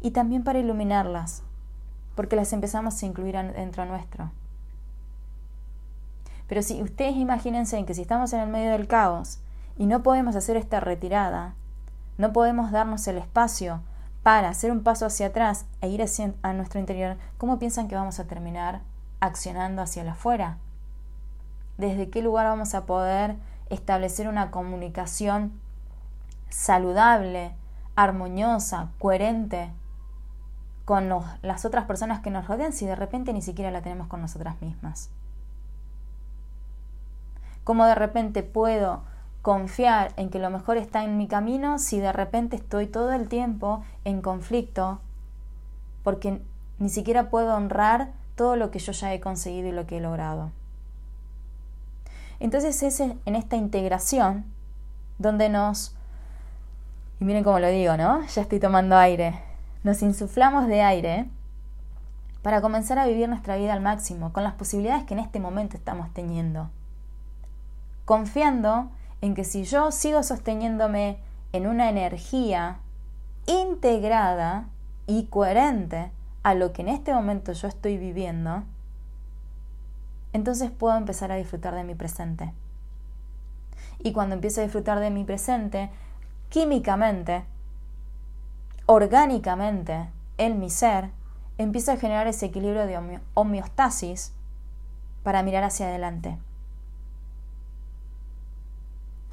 y 0.00 0.12
también 0.12 0.44
para 0.44 0.58
iluminarlas, 0.58 1.42
porque 2.14 2.36
las 2.36 2.52
empezamos 2.52 3.02
a 3.02 3.06
incluir 3.06 3.36
dentro 3.36 3.84
nuestro. 3.84 4.30
Pero 6.48 6.62
si 6.62 6.82
ustedes 6.82 7.16
imagínense 7.16 7.84
que 7.84 7.94
si 7.94 8.02
estamos 8.02 8.32
en 8.32 8.40
el 8.40 8.48
medio 8.48 8.72
del 8.72 8.86
caos 8.86 9.40
y 9.76 9.86
no 9.86 10.02
podemos 10.02 10.36
hacer 10.36 10.56
esta 10.56 10.80
retirada, 10.80 11.54
no 12.18 12.32
podemos 12.32 12.70
darnos 12.70 13.06
el 13.08 13.18
espacio 13.18 13.80
para 14.22 14.48
hacer 14.48 14.72
un 14.72 14.82
paso 14.82 15.06
hacia 15.06 15.26
atrás 15.26 15.66
e 15.80 15.88
ir 15.88 16.02
hacia, 16.02 16.32
a 16.42 16.52
nuestro 16.52 16.80
interior, 16.80 17.16
¿cómo 17.36 17.58
piensan 17.58 17.88
que 17.88 17.94
vamos 17.94 18.18
a 18.18 18.24
terminar 18.24 18.80
accionando 19.20 19.82
hacia 19.82 20.02
el 20.02 20.08
afuera? 20.08 20.58
¿Desde 21.78 22.10
qué 22.10 22.22
lugar 22.22 22.46
vamos 22.46 22.74
a 22.74 22.86
poder 22.86 23.36
establecer 23.70 24.28
una 24.28 24.50
comunicación 24.50 25.52
saludable, 26.48 27.52
armoniosa, 27.96 28.88
coherente 28.98 29.72
con 30.84 31.08
las 31.42 31.64
otras 31.64 31.84
personas 31.84 32.20
que 32.20 32.30
nos 32.30 32.46
rodean 32.46 32.72
si 32.72 32.86
de 32.86 32.94
repente 32.94 33.32
ni 33.32 33.42
siquiera 33.42 33.70
la 33.70 33.82
tenemos 33.82 34.06
con 34.06 34.20
nosotras 34.20 34.60
mismas? 34.60 35.10
¿Cómo 37.64 37.84
de 37.86 37.96
repente 37.96 38.42
puedo 38.42 39.02
confiar 39.42 40.12
en 40.16 40.30
que 40.30 40.38
lo 40.38 40.50
mejor 40.50 40.76
está 40.76 41.04
en 41.04 41.16
mi 41.16 41.28
camino 41.28 41.78
si 41.78 42.00
de 42.00 42.12
repente 42.12 42.56
estoy 42.56 42.86
todo 42.86 43.12
el 43.12 43.28
tiempo 43.28 43.84
en 44.04 44.22
conflicto 44.22 45.00
porque 46.02 46.40
ni 46.78 46.88
siquiera 46.88 47.30
puedo 47.30 47.54
honrar 47.54 48.12
todo 48.36 48.54
lo 48.54 48.70
que 48.70 48.78
yo 48.78 48.92
ya 48.92 49.12
he 49.12 49.20
conseguido 49.20 49.68
y 49.68 49.72
lo 49.72 49.86
que 49.86 49.96
he 49.96 50.00
logrado? 50.00 50.52
Entonces 52.38 52.82
es 52.82 53.00
en 53.00 53.34
esta 53.34 53.56
integración 53.56 54.44
donde 55.18 55.48
nos, 55.48 55.96
y 57.18 57.24
miren 57.24 57.42
cómo 57.42 57.58
lo 57.58 57.68
digo, 57.68 57.96
¿no? 57.96 58.24
Ya 58.26 58.42
estoy 58.42 58.60
tomando 58.60 58.96
aire, 58.96 59.40
nos 59.82 60.02
insuflamos 60.02 60.68
de 60.68 60.82
aire 60.82 61.28
para 62.42 62.60
comenzar 62.60 62.98
a 63.00 63.06
vivir 63.06 63.28
nuestra 63.28 63.56
vida 63.56 63.72
al 63.72 63.80
máximo, 63.80 64.32
con 64.32 64.44
las 64.44 64.54
posibilidades 64.54 65.04
que 65.04 65.14
en 65.14 65.20
este 65.20 65.40
momento 65.40 65.76
estamos 65.76 66.12
teniendo 66.12 66.70
confiando 68.06 68.88
en 69.20 69.34
que 69.34 69.44
si 69.44 69.64
yo 69.64 69.90
sigo 69.90 70.22
sosteniéndome 70.22 71.18
en 71.52 71.66
una 71.66 71.90
energía 71.90 72.78
integrada 73.46 74.68
y 75.06 75.26
coherente 75.26 76.10
a 76.46 76.54
lo 76.54 76.72
que 76.72 76.82
en 76.82 76.88
este 76.88 77.12
momento 77.12 77.50
yo 77.50 77.66
estoy 77.66 77.98
viviendo, 77.98 78.62
entonces 80.32 80.70
puedo 80.70 80.96
empezar 80.96 81.32
a 81.32 81.34
disfrutar 81.34 81.74
de 81.74 81.82
mi 81.82 81.96
presente. 81.96 82.52
Y 83.98 84.12
cuando 84.12 84.36
empiezo 84.36 84.60
a 84.60 84.62
disfrutar 84.62 85.00
de 85.00 85.10
mi 85.10 85.24
presente, 85.24 85.90
químicamente, 86.48 87.42
orgánicamente, 88.86 90.08
en 90.38 90.60
mi 90.60 90.70
ser, 90.70 91.10
empiezo 91.58 91.90
a 91.90 91.96
generar 91.96 92.28
ese 92.28 92.46
equilibrio 92.46 92.86
de 92.86 93.20
homeostasis 93.34 94.32
para 95.24 95.42
mirar 95.42 95.64
hacia 95.64 95.88
adelante. 95.88 96.38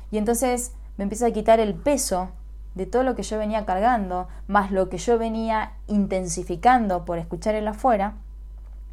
Y 0.09 0.17
entonces 0.17 0.73
me 0.97 1.03
empiezo 1.03 1.27
a 1.27 1.31
quitar 1.31 1.59
el 1.59 1.75
peso 1.75 2.31
de 2.75 2.85
todo 2.85 3.03
lo 3.03 3.15
que 3.15 3.23
yo 3.23 3.37
venía 3.37 3.65
cargando, 3.65 4.27
más 4.47 4.71
lo 4.71 4.89
que 4.89 4.97
yo 4.97 5.17
venía 5.17 5.73
intensificando 5.87 7.05
por 7.05 7.17
escuchar 7.17 7.55
el 7.55 7.67
afuera, 7.67 8.15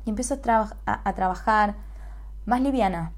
y 0.05 0.11
empiezo 0.11 0.35
a, 0.87 1.13
trabajar 1.15 1.75
más 2.47 2.61
liviana, 2.61 3.13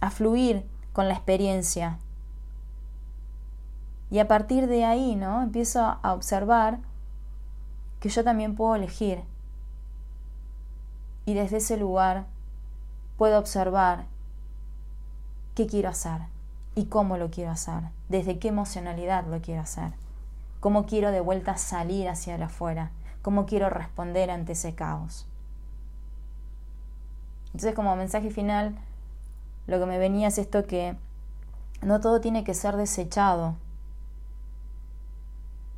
a 0.00 0.10
fluir 0.10 0.64
con 0.92 1.08
la 1.08 1.14
experiencia. 1.14 1.98
Y 4.10 4.18
a 4.18 4.28
partir 4.28 4.66
de 4.66 4.84
ahí, 4.84 5.16
¿no? 5.16 5.42
Empiezo 5.42 5.98
a 6.02 6.12
observar 6.12 6.78
que 8.00 8.08
yo 8.08 8.22
también 8.22 8.54
puedo 8.54 8.76
elegir. 8.76 9.22
Y 11.26 11.34
desde 11.34 11.56
ese 11.56 11.76
lugar 11.76 12.26
puedo 13.16 13.38
observar 13.38 14.06
qué 15.54 15.66
quiero 15.66 15.88
hacer 15.88 16.33
y 16.74 16.86
cómo 16.86 17.16
lo 17.16 17.30
quiero 17.30 17.50
hacer, 17.50 17.84
desde 18.08 18.38
qué 18.38 18.48
emocionalidad 18.48 19.26
lo 19.26 19.40
quiero 19.40 19.62
hacer, 19.62 19.92
cómo 20.60 20.86
quiero 20.86 21.12
de 21.12 21.20
vuelta 21.20 21.56
salir 21.56 22.08
hacia 22.08 22.36
afuera, 22.44 22.90
cómo 23.22 23.46
quiero 23.46 23.70
responder 23.70 24.30
ante 24.30 24.52
ese 24.52 24.74
caos. 24.74 25.26
Entonces 27.46 27.74
como 27.74 27.94
mensaje 27.96 28.30
final, 28.30 28.76
lo 29.66 29.78
que 29.78 29.86
me 29.86 29.98
venía 29.98 30.28
es 30.28 30.38
esto 30.38 30.66
que 30.66 30.96
no 31.82 32.00
todo 32.00 32.20
tiene 32.20 32.44
que 32.44 32.54
ser 32.54 32.76
desechado, 32.76 33.54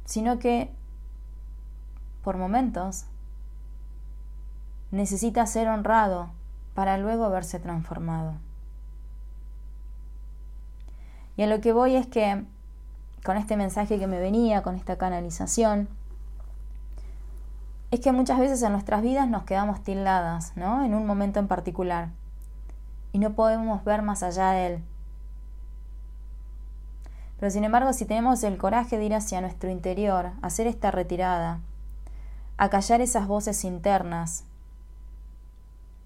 sino 0.06 0.38
que 0.38 0.70
por 2.24 2.38
momentos 2.38 3.04
necesita 4.90 5.46
ser 5.46 5.68
honrado 5.68 6.30
para 6.74 6.96
luego 6.96 7.28
verse 7.28 7.58
transformado. 7.58 8.34
Y 11.36 11.42
a 11.42 11.46
lo 11.46 11.60
que 11.60 11.72
voy 11.72 11.96
es 11.96 12.06
que 12.06 12.44
con 13.24 13.36
este 13.36 13.56
mensaje 13.56 13.98
que 13.98 14.06
me 14.06 14.18
venía, 14.18 14.62
con 14.62 14.76
esta 14.76 14.96
canalización, 14.96 15.88
es 17.90 18.00
que 18.00 18.12
muchas 18.12 18.38
veces 18.38 18.62
en 18.62 18.72
nuestras 18.72 19.02
vidas 19.02 19.28
nos 19.28 19.44
quedamos 19.44 19.82
tildadas, 19.82 20.56
¿no? 20.56 20.84
En 20.84 20.94
un 20.94 21.06
momento 21.06 21.38
en 21.38 21.48
particular. 21.48 22.10
Y 23.12 23.18
no 23.18 23.34
podemos 23.34 23.84
ver 23.84 24.02
más 24.02 24.22
allá 24.22 24.50
de 24.50 24.66
él. 24.66 24.84
Pero 27.38 27.50
sin 27.50 27.64
embargo, 27.64 27.92
si 27.92 28.06
tenemos 28.06 28.42
el 28.44 28.56
coraje 28.56 28.96
de 28.96 29.04
ir 29.04 29.14
hacia 29.14 29.40
nuestro 29.40 29.70
interior, 29.70 30.32
hacer 30.42 30.66
esta 30.66 30.90
retirada, 30.90 31.60
a 32.56 32.70
callar 32.70 33.00
esas 33.00 33.26
voces 33.26 33.64
internas, 33.64 34.44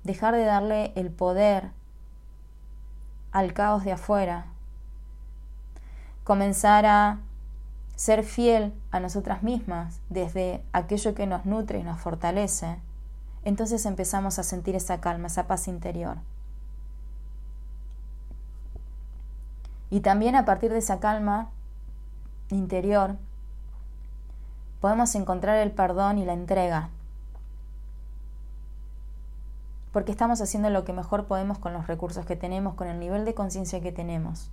dejar 0.03 0.35
de 0.35 0.45
darle 0.45 0.93
el 0.97 1.11
poder 1.11 1.71
al 3.31 3.53
caos 3.53 3.85
de 3.85 3.93
afuera, 3.93 4.47
comenzar 6.31 6.87
a 6.87 7.19
ser 7.97 8.23
fiel 8.23 8.73
a 8.93 9.01
nosotras 9.01 9.43
mismas 9.43 10.01
desde 10.11 10.63
aquello 10.73 11.13
que 11.13 11.27
nos 11.27 11.45
nutre 11.45 11.81
y 11.81 11.83
nos 11.83 11.99
fortalece, 11.99 12.79
entonces 13.43 13.85
empezamos 13.85 14.39
a 14.39 14.45
sentir 14.45 14.77
esa 14.77 15.01
calma, 15.01 15.27
esa 15.27 15.49
paz 15.49 15.67
interior. 15.67 16.19
Y 19.91 20.03
también 20.03 20.37
a 20.37 20.45
partir 20.45 20.71
de 20.71 20.79
esa 20.79 21.01
calma 21.01 21.51
interior 22.51 23.17
podemos 24.81 25.13
encontrar 25.17 25.57
el 25.57 25.73
perdón 25.73 26.19
y 26.19 26.25
la 26.25 26.35
entrega. 26.35 26.91
Porque 29.91 30.13
estamos 30.13 30.41
haciendo 30.41 30.71
lo 30.71 30.85
que 30.85 30.93
mejor 30.93 31.27
podemos 31.27 31.59
con 31.59 31.73
los 31.73 31.89
recursos 31.89 32.25
que 32.25 32.37
tenemos, 32.37 32.75
con 32.75 32.87
el 32.87 33.01
nivel 33.01 33.25
de 33.25 33.35
conciencia 33.35 33.81
que 33.81 33.91
tenemos. 33.91 34.49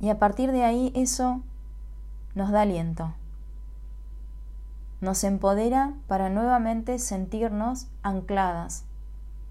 Y 0.00 0.08
a 0.08 0.18
partir 0.18 0.50
de 0.50 0.64
ahí 0.64 0.92
eso 0.94 1.42
nos 2.34 2.50
da 2.50 2.62
aliento. 2.62 3.12
Nos 5.02 5.24
empodera 5.24 5.94
para 6.08 6.30
nuevamente 6.30 6.98
sentirnos 6.98 7.86
ancladas 8.02 8.84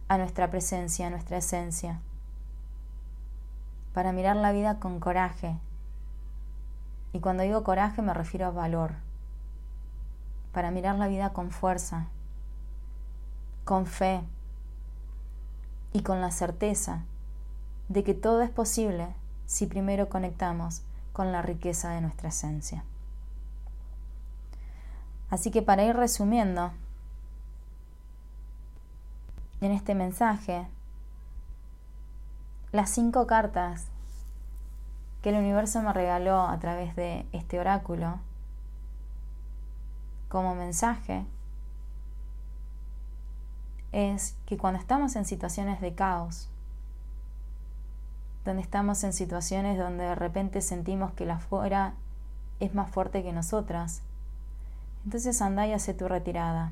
a 0.08 0.18
nuestra 0.18 0.50
presencia, 0.50 1.08
a 1.08 1.10
nuestra 1.12 1.38
esencia. 1.38 2.02
Para 3.94 4.12
mirar 4.12 4.36
la 4.36 4.52
vida 4.52 4.80
con 4.80 5.00
coraje. 5.00 5.56
Y 7.14 7.20
cuando 7.20 7.44
digo 7.44 7.64
coraje 7.64 8.02
me 8.02 8.14
refiero 8.14 8.48
a 8.48 8.52
valor. 8.52 8.94
Para 10.52 10.72
mirar 10.72 10.96
la 10.98 11.08
vida 11.08 11.32
con 11.32 11.52
fuerza, 11.52 12.08
con 13.66 13.86
fe 13.86 14.22
y 15.94 16.02
con 16.02 16.22
la 16.22 16.32
certeza 16.32 17.04
de 17.88 18.04
que 18.04 18.16
todo 18.16 18.42
es 18.42 18.50
posible 18.50 19.08
si 19.50 19.66
primero 19.66 20.10
conectamos 20.10 20.84
con 21.12 21.32
la 21.32 21.42
riqueza 21.42 21.90
de 21.90 22.02
nuestra 22.02 22.30
esencia. 22.30 22.84
Así 25.32 25.50
que 25.50 25.64
para 25.64 25.84
ir 25.84 25.96
resumiendo, 25.96 26.72
en 29.60 29.72
este 29.72 29.96
mensaje, 29.96 30.68
las 32.72 32.92
cinco 32.92 33.26
cartas 33.26 33.88
que 35.24 35.30
el 35.30 35.38
universo 35.38 35.82
me 35.82 35.94
regaló 35.94 36.42
a 36.44 36.60
través 36.60 36.96
de 36.96 37.26
este 37.32 37.60
oráculo 37.60 38.20
como 40.30 40.54
mensaje 40.54 41.26
es 43.94 44.36
que 44.46 44.60
cuando 44.60 44.80
estamos 44.80 45.16
en 45.16 45.26
situaciones 45.26 45.82
de 45.82 45.96
caos, 45.96 46.50
donde 48.50 48.64
estamos 48.64 49.04
en 49.04 49.14
situaciones 49.14 49.78
donde 49.78 50.06
de 50.06 50.16
repente 50.16 50.62
sentimos 50.62 51.14
que 51.14 51.24
la 51.24 51.38
fuera 51.38 51.94
es 52.60 52.74
más 52.74 52.90
fuerte 52.90 53.22
que 53.22 53.32
nosotras 53.32 54.02
Entonces 55.06 55.40
anda 55.44 55.68
y 55.68 55.74
hace 55.74 55.94
tu 55.94 56.08
retirada. 56.08 56.72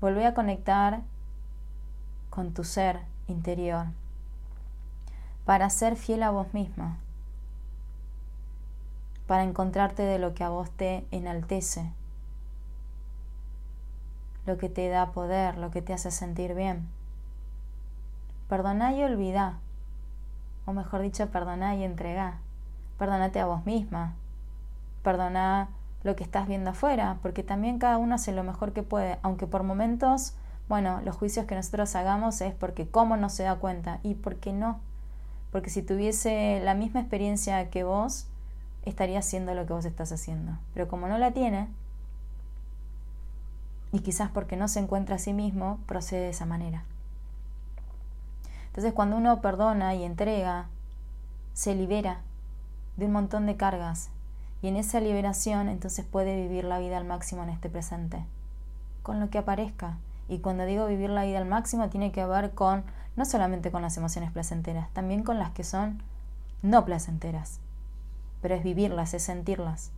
Volvé 0.00 0.24
a 0.24 0.34
conectar 0.34 1.00
con 2.30 2.54
tu 2.54 2.62
ser 2.62 3.00
interior 3.26 3.86
para 5.44 5.68
ser 5.68 5.96
fiel 5.96 6.22
a 6.22 6.30
vos 6.30 6.54
misma, 6.54 6.98
para 9.26 9.42
encontrarte 9.42 10.02
de 10.02 10.20
lo 10.20 10.32
que 10.32 10.44
a 10.44 10.48
vos 10.48 10.70
te 10.70 11.04
enaltece, 11.10 11.90
lo 14.46 14.58
que 14.58 14.68
te 14.68 14.88
da 14.88 15.10
poder, 15.10 15.58
lo 15.58 15.72
que 15.72 15.82
te 15.82 15.92
hace 15.92 16.12
sentir 16.12 16.54
bien. 16.54 16.88
Perdoná 18.48 18.92
y 18.92 19.02
olvidá, 19.02 19.58
o 20.66 20.72
mejor 20.72 21.02
dicho, 21.02 21.28
perdoná 21.30 21.74
y 21.74 21.84
entregá. 21.84 22.38
Perdónate 22.98 23.40
a 23.40 23.46
vos 23.46 23.66
misma, 23.66 24.14
perdoná 25.02 25.68
lo 26.02 26.16
que 26.16 26.24
estás 26.24 26.46
viendo 26.46 26.70
afuera, 26.70 27.18
porque 27.22 27.42
también 27.42 27.78
cada 27.78 27.98
uno 27.98 28.14
hace 28.14 28.32
lo 28.32 28.44
mejor 28.44 28.72
que 28.72 28.82
puede, 28.82 29.18
aunque 29.22 29.46
por 29.46 29.62
momentos, 29.64 30.34
bueno, 30.68 31.00
los 31.04 31.16
juicios 31.16 31.46
que 31.46 31.54
nosotros 31.54 31.94
hagamos 31.96 32.40
es 32.40 32.54
porque 32.54 32.88
cómo 32.88 33.16
no 33.16 33.28
se 33.28 33.42
da 33.42 33.56
cuenta 33.56 33.98
y 34.02 34.14
por 34.14 34.36
qué 34.36 34.52
no. 34.52 34.80
Porque 35.50 35.70
si 35.70 35.82
tuviese 35.82 36.60
la 36.64 36.74
misma 36.74 37.00
experiencia 37.00 37.70
que 37.70 37.84
vos, 37.84 38.26
estaría 38.84 39.18
haciendo 39.18 39.54
lo 39.54 39.66
que 39.66 39.72
vos 39.72 39.84
estás 39.84 40.12
haciendo. 40.12 40.52
Pero 40.74 40.88
como 40.88 41.08
no 41.08 41.18
la 41.18 41.32
tiene, 41.32 41.68
y 43.92 44.00
quizás 44.00 44.30
porque 44.30 44.56
no 44.56 44.68
se 44.68 44.80
encuentra 44.80 45.16
a 45.16 45.18
sí 45.18 45.32
mismo, 45.32 45.78
procede 45.86 46.22
de 46.22 46.30
esa 46.30 46.46
manera. 46.46 46.84
Entonces 48.76 48.92
cuando 48.92 49.16
uno 49.16 49.40
perdona 49.40 49.94
y 49.94 50.04
entrega, 50.04 50.66
se 51.54 51.74
libera 51.74 52.20
de 52.98 53.06
un 53.06 53.12
montón 53.12 53.46
de 53.46 53.56
cargas 53.56 54.10
y 54.60 54.68
en 54.68 54.76
esa 54.76 55.00
liberación 55.00 55.70
entonces 55.70 56.04
puede 56.04 56.36
vivir 56.36 56.64
la 56.64 56.78
vida 56.78 56.98
al 56.98 57.06
máximo 57.06 57.42
en 57.42 57.48
este 57.48 57.70
presente, 57.70 58.22
con 59.02 59.18
lo 59.18 59.30
que 59.30 59.38
aparezca. 59.38 59.96
Y 60.28 60.40
cuando 60.40 60.66
digo 60.66 60.84
vivir 60.84 61.08
la 61.08 61.24
vida 61.24 61.38
al 61.38 61.46
máximo 61.46 61.88
tiene 61.88 62.12
que 62.12 62.26
ver 62.26 62.52
con 62.52 62.84
no 63.16 63.24
solamente 63.24 63.70
con 63.70 63.80
las 63.80 63.96
emociones 63.96 64.30
placenteras, 64.30 64.90
también 64.92 65.22
con 65.22 65.38
las 65.38 65.52
que 65.52 65.64
son 65.64 66.02
no 66.60 66.84
placenteras. 66.84 67.60
Pero 68.42 68.56
es 68.56 68.62
vivirlas, 68.62 69.14
es 69.14 69.22
sentirlas. 69.22 69.90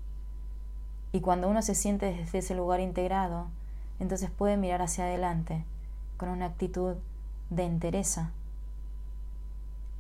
Y 1.11 1.21
cuando 1.21 1.49
uno 1.49 1.63
se 1.63 1.75
siente 1.75 2.15
desde 2.15 2.39
ese 2.39 2.55
lugar 2.55 2.79
integrado, 2.79 3.49
entonces 3.99 4.31
puede 4.31 4.57
mirar 4.57 4.83
hacia 4.83 5.03
adelante 5.03 5.65
con 6.17 6.29
una 6.29 6.47
actitud 6.47 6.95
de 7.51 7.65
entereza. 7.65 8.31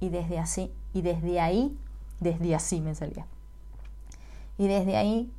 Y 0.00 0.10
desde 0.10 0.38
así, 0.38 0.72
y 0.92 1.02
desde 1.02 1.40
ahí, 1.40 1.76
desde 2.20 2.54
así 2.54 2.80
me 2.80 2.94
salía. 2.94 3.26
Y 4.56 4.68
desde 4.68 4.96
ahí, 4.96 5.32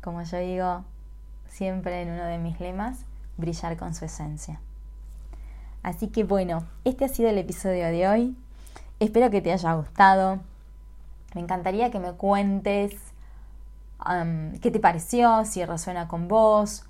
como 0.00 0.22
yo 0.22 0.38
digo 0.38 0.84
siempre 1.48 2.02
en 2.02 2.10
uno 2.10 2.24
de 2.24 2.38
mis 2.38 2.60
lemas, 2.60 2.98
brillar 3.36 3.76
con 3.76 3.94
su 3.94 4.04
esencia. 4.04 4.60
Así 5.82 6.08
que 6.08 6.24
bueno, 6.24 6.66
este 6.84 7.04
ha 7.04 7.08
sido 7.08 7.28
el 7.28 7.38
episodio 7.38 7.86
de 7.86 8.08
hoy. 8.08 8.36
Espero 8.98 9.30
que 9.30 9.40
te 9.40 9.52
haya 9.52 9.72
gustado. 9.74 10.40
Me 11.34 11.40
encantaría 11.40 11.90
que 11.90 12.00
me 12.00 12.12
cuentes 12.12 12.94
qué 14.62 14.70
te 14.70 14.80
pareció, 14.80 15.44
si 15.44 15.64
resuena 15.64 16.08
con 16.08 16.28
vos, 16.28 16.84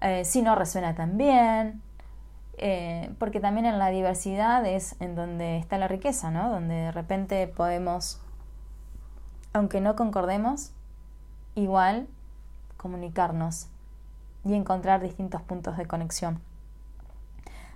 eh, 0.00 0.24
si 0.24 0.42
no 0.42 0.54
resuena 0.54 0.94
tan 0.94 1.16
bien. 1.16 1.82
Eh, 2.58 3.10
porque 3.18 3.40
también 3.40 3.66
en 3.66 3.78
la 3.78 3.88
diversidad 3.88 4.66
es 4.66 5.00
en 5.00 5.14
donde 5.14 5.58
está 5.58 5.78
la 5.78 5.88
riqueza, 5.88 6.30
¿no? 6.30 6.50
Donde 6.50 6.74
de 6.74 6.92
repente 6.92 7.46
podemos 7.48 8.20
aunque 9.52 9.80
no 9.80 9.96
concordemos, 9.96 10.72
igual 11.54 12.06
comunicarnos 12.76 13.68
y 14.44 14.54
encontrar 14.54 15.02
distintos 15.02 15.42
puntos 15.42 15.76
de 15.76 15.86
conexión. 15.86 16.40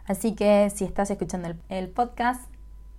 Así 0.07 0.35
que 0.35 0.71
si 0.71 0.85
estás 0.85 1.11
escuchando 1.11 1.49
el, 1.69 1.89
podcast, 1.89 2.43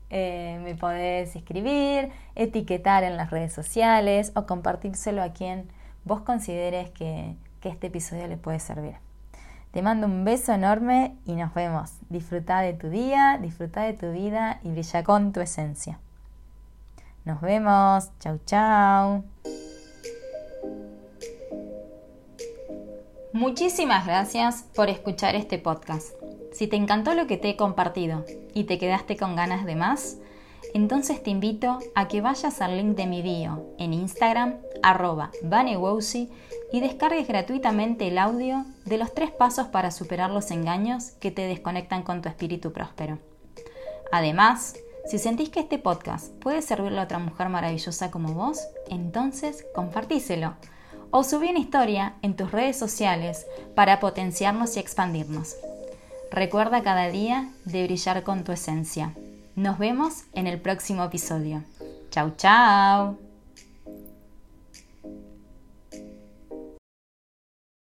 eh, 0.10 0.60
me 0.64 0.76
podés 0.76 1.36
escribir, 1.36 2.12
etiquetar 2.36 3.04
en 3.04 3.16
las 3.16 3.30
redes 3.32 3.54
sociales 3.54 4.32
o 4.36 4.46
compartírselo 4.46 5.22
a 5.22 5.30
quien 5.30 5.70
vos 6.04 6.22
consideres 6.22 6.90
que, 6.92 7.36
que 7.62 7.70
este 7.70 7.88
episodio 7.88 8.28
le 8.28 8.38
puede 8.38 8.60
servir. 8.60 9.05
Te 9.76 9.82
mando 9.82 10.08
un 10.08 10.24
beso 10.24 10.54
enorme 10.54 11.18
y 11.26 11.34
nos 11.34 11.54
vemos. 11.54 11.92
Disfruta 12.08 12.62
de 12.62 12.72
tu 12.72 12.88
día, 12.88 13.38
disfruta 13.42 13.82
de 13.82 13.92
tu 13.92 14.10
vida 14.14 14.62
y 14.64 14.72
brilla 14.72 15.04
con 15.04 15.34
tu 15.34 15.42
esencia. 15.42 16.00
Nos 17.26 17.42
vemos. 17.42 18.10
Chau, 18.22 18.40
chau. 18.46 19.26
Muchísimas 23.34 24.08
gracias 24.08 24.64
por 24.74 24.88
escuchar 24.88 25.36
este 25.36 25.58
podcast. 25.60 26.08
Si 26.54 26.68
te 26.68 26.78
encantó 26.78 27.14
lo 27.14 27.28
que 27.28 27.36
te 27.36 27.50
he 27.50 27.58
compartido 27.58 28.24
y 28.54 28.64
te 28.64 28.80
quedaste 28.80 29.18
con 29.18 29.36
ganas 29.36 29.66
de 29.66 29.76
más, 29.76 30.20
entonces 30.74 31.22
te 31.22 31.32
invito 31.32 31.80
a 31.96 32.08
que 32.08 32.22
vayas 32.22 32.62
al 32.62 32.78
link 32.78 32.96
de 32.96 33.08
mi 33.08 33.22
bio 33.22 33.66
en 33.78 33.92
Instagram, 33.92 34.56
arroba 34.84 35.32
y 36.76 36.82
descargues 36.82 37.26
gratuitamente 37.26 38.10
el 38.10 38.18
audio 38.18 38.66
de 38.84 38.98
los 38.98 39.14
tres 39.14 39.32
pasos 39.32 39.68
para 39.68 39.92
superar 39.92 40.30
los 40.30 40.52
engaños 40.52 41.12
que 41.22 41.32
te 41.32 41.48
desconectan 41.48 42.04
con 42.04 42.22
tu 42.22 42.28
espíritu 42.28 42.74
próspero. 42.74 43.18
Además, 44.12 44.76
si 45.10 45.18
sentís 45.18 45.48
que 45.48 45.62
este 45.62 45.80
podcast 45.80 46.34
puede 46.42 46.62
servirle 46.62 47.00
a 47.00 47.04
otra 47.04 47.18
mujer 47.18 47.48
maravillosa 47.48 48.12
como 48.12 48.34
vos, 48.34 48.60
entonces 48.90 49.66
compartíselo. 49.74 50.56
O 51.12 51.24
subí 51.24 51.48
una 51.48 51.60
historia 51.60 52.16
en 52.22 52.36
tus 52.36 52.52
redes 52.52 52.78
sociales 52.78 53.48
para 53.74 54.02
potenciarnos 54.02 54.76
y 54.76 54.82
expandirnos. 54.82 55.56
Recuerda 56.30 56.84
cada 56.84 57.08
día 57.08 57.54
de 57.64 57.86
brillar 57.86 58.24
con 58.24 58.44
tu 58.44 58.52
esencia. 58.52 59.14
Nos 59.56 59.78
vemos 59.78 60.24
en 60.34 60.46
el 60.46 60.60
próximo 60.60 61.06
episodio. 61.06 61.64
Chau, 62.12 62.34
chau. 62.36 63.25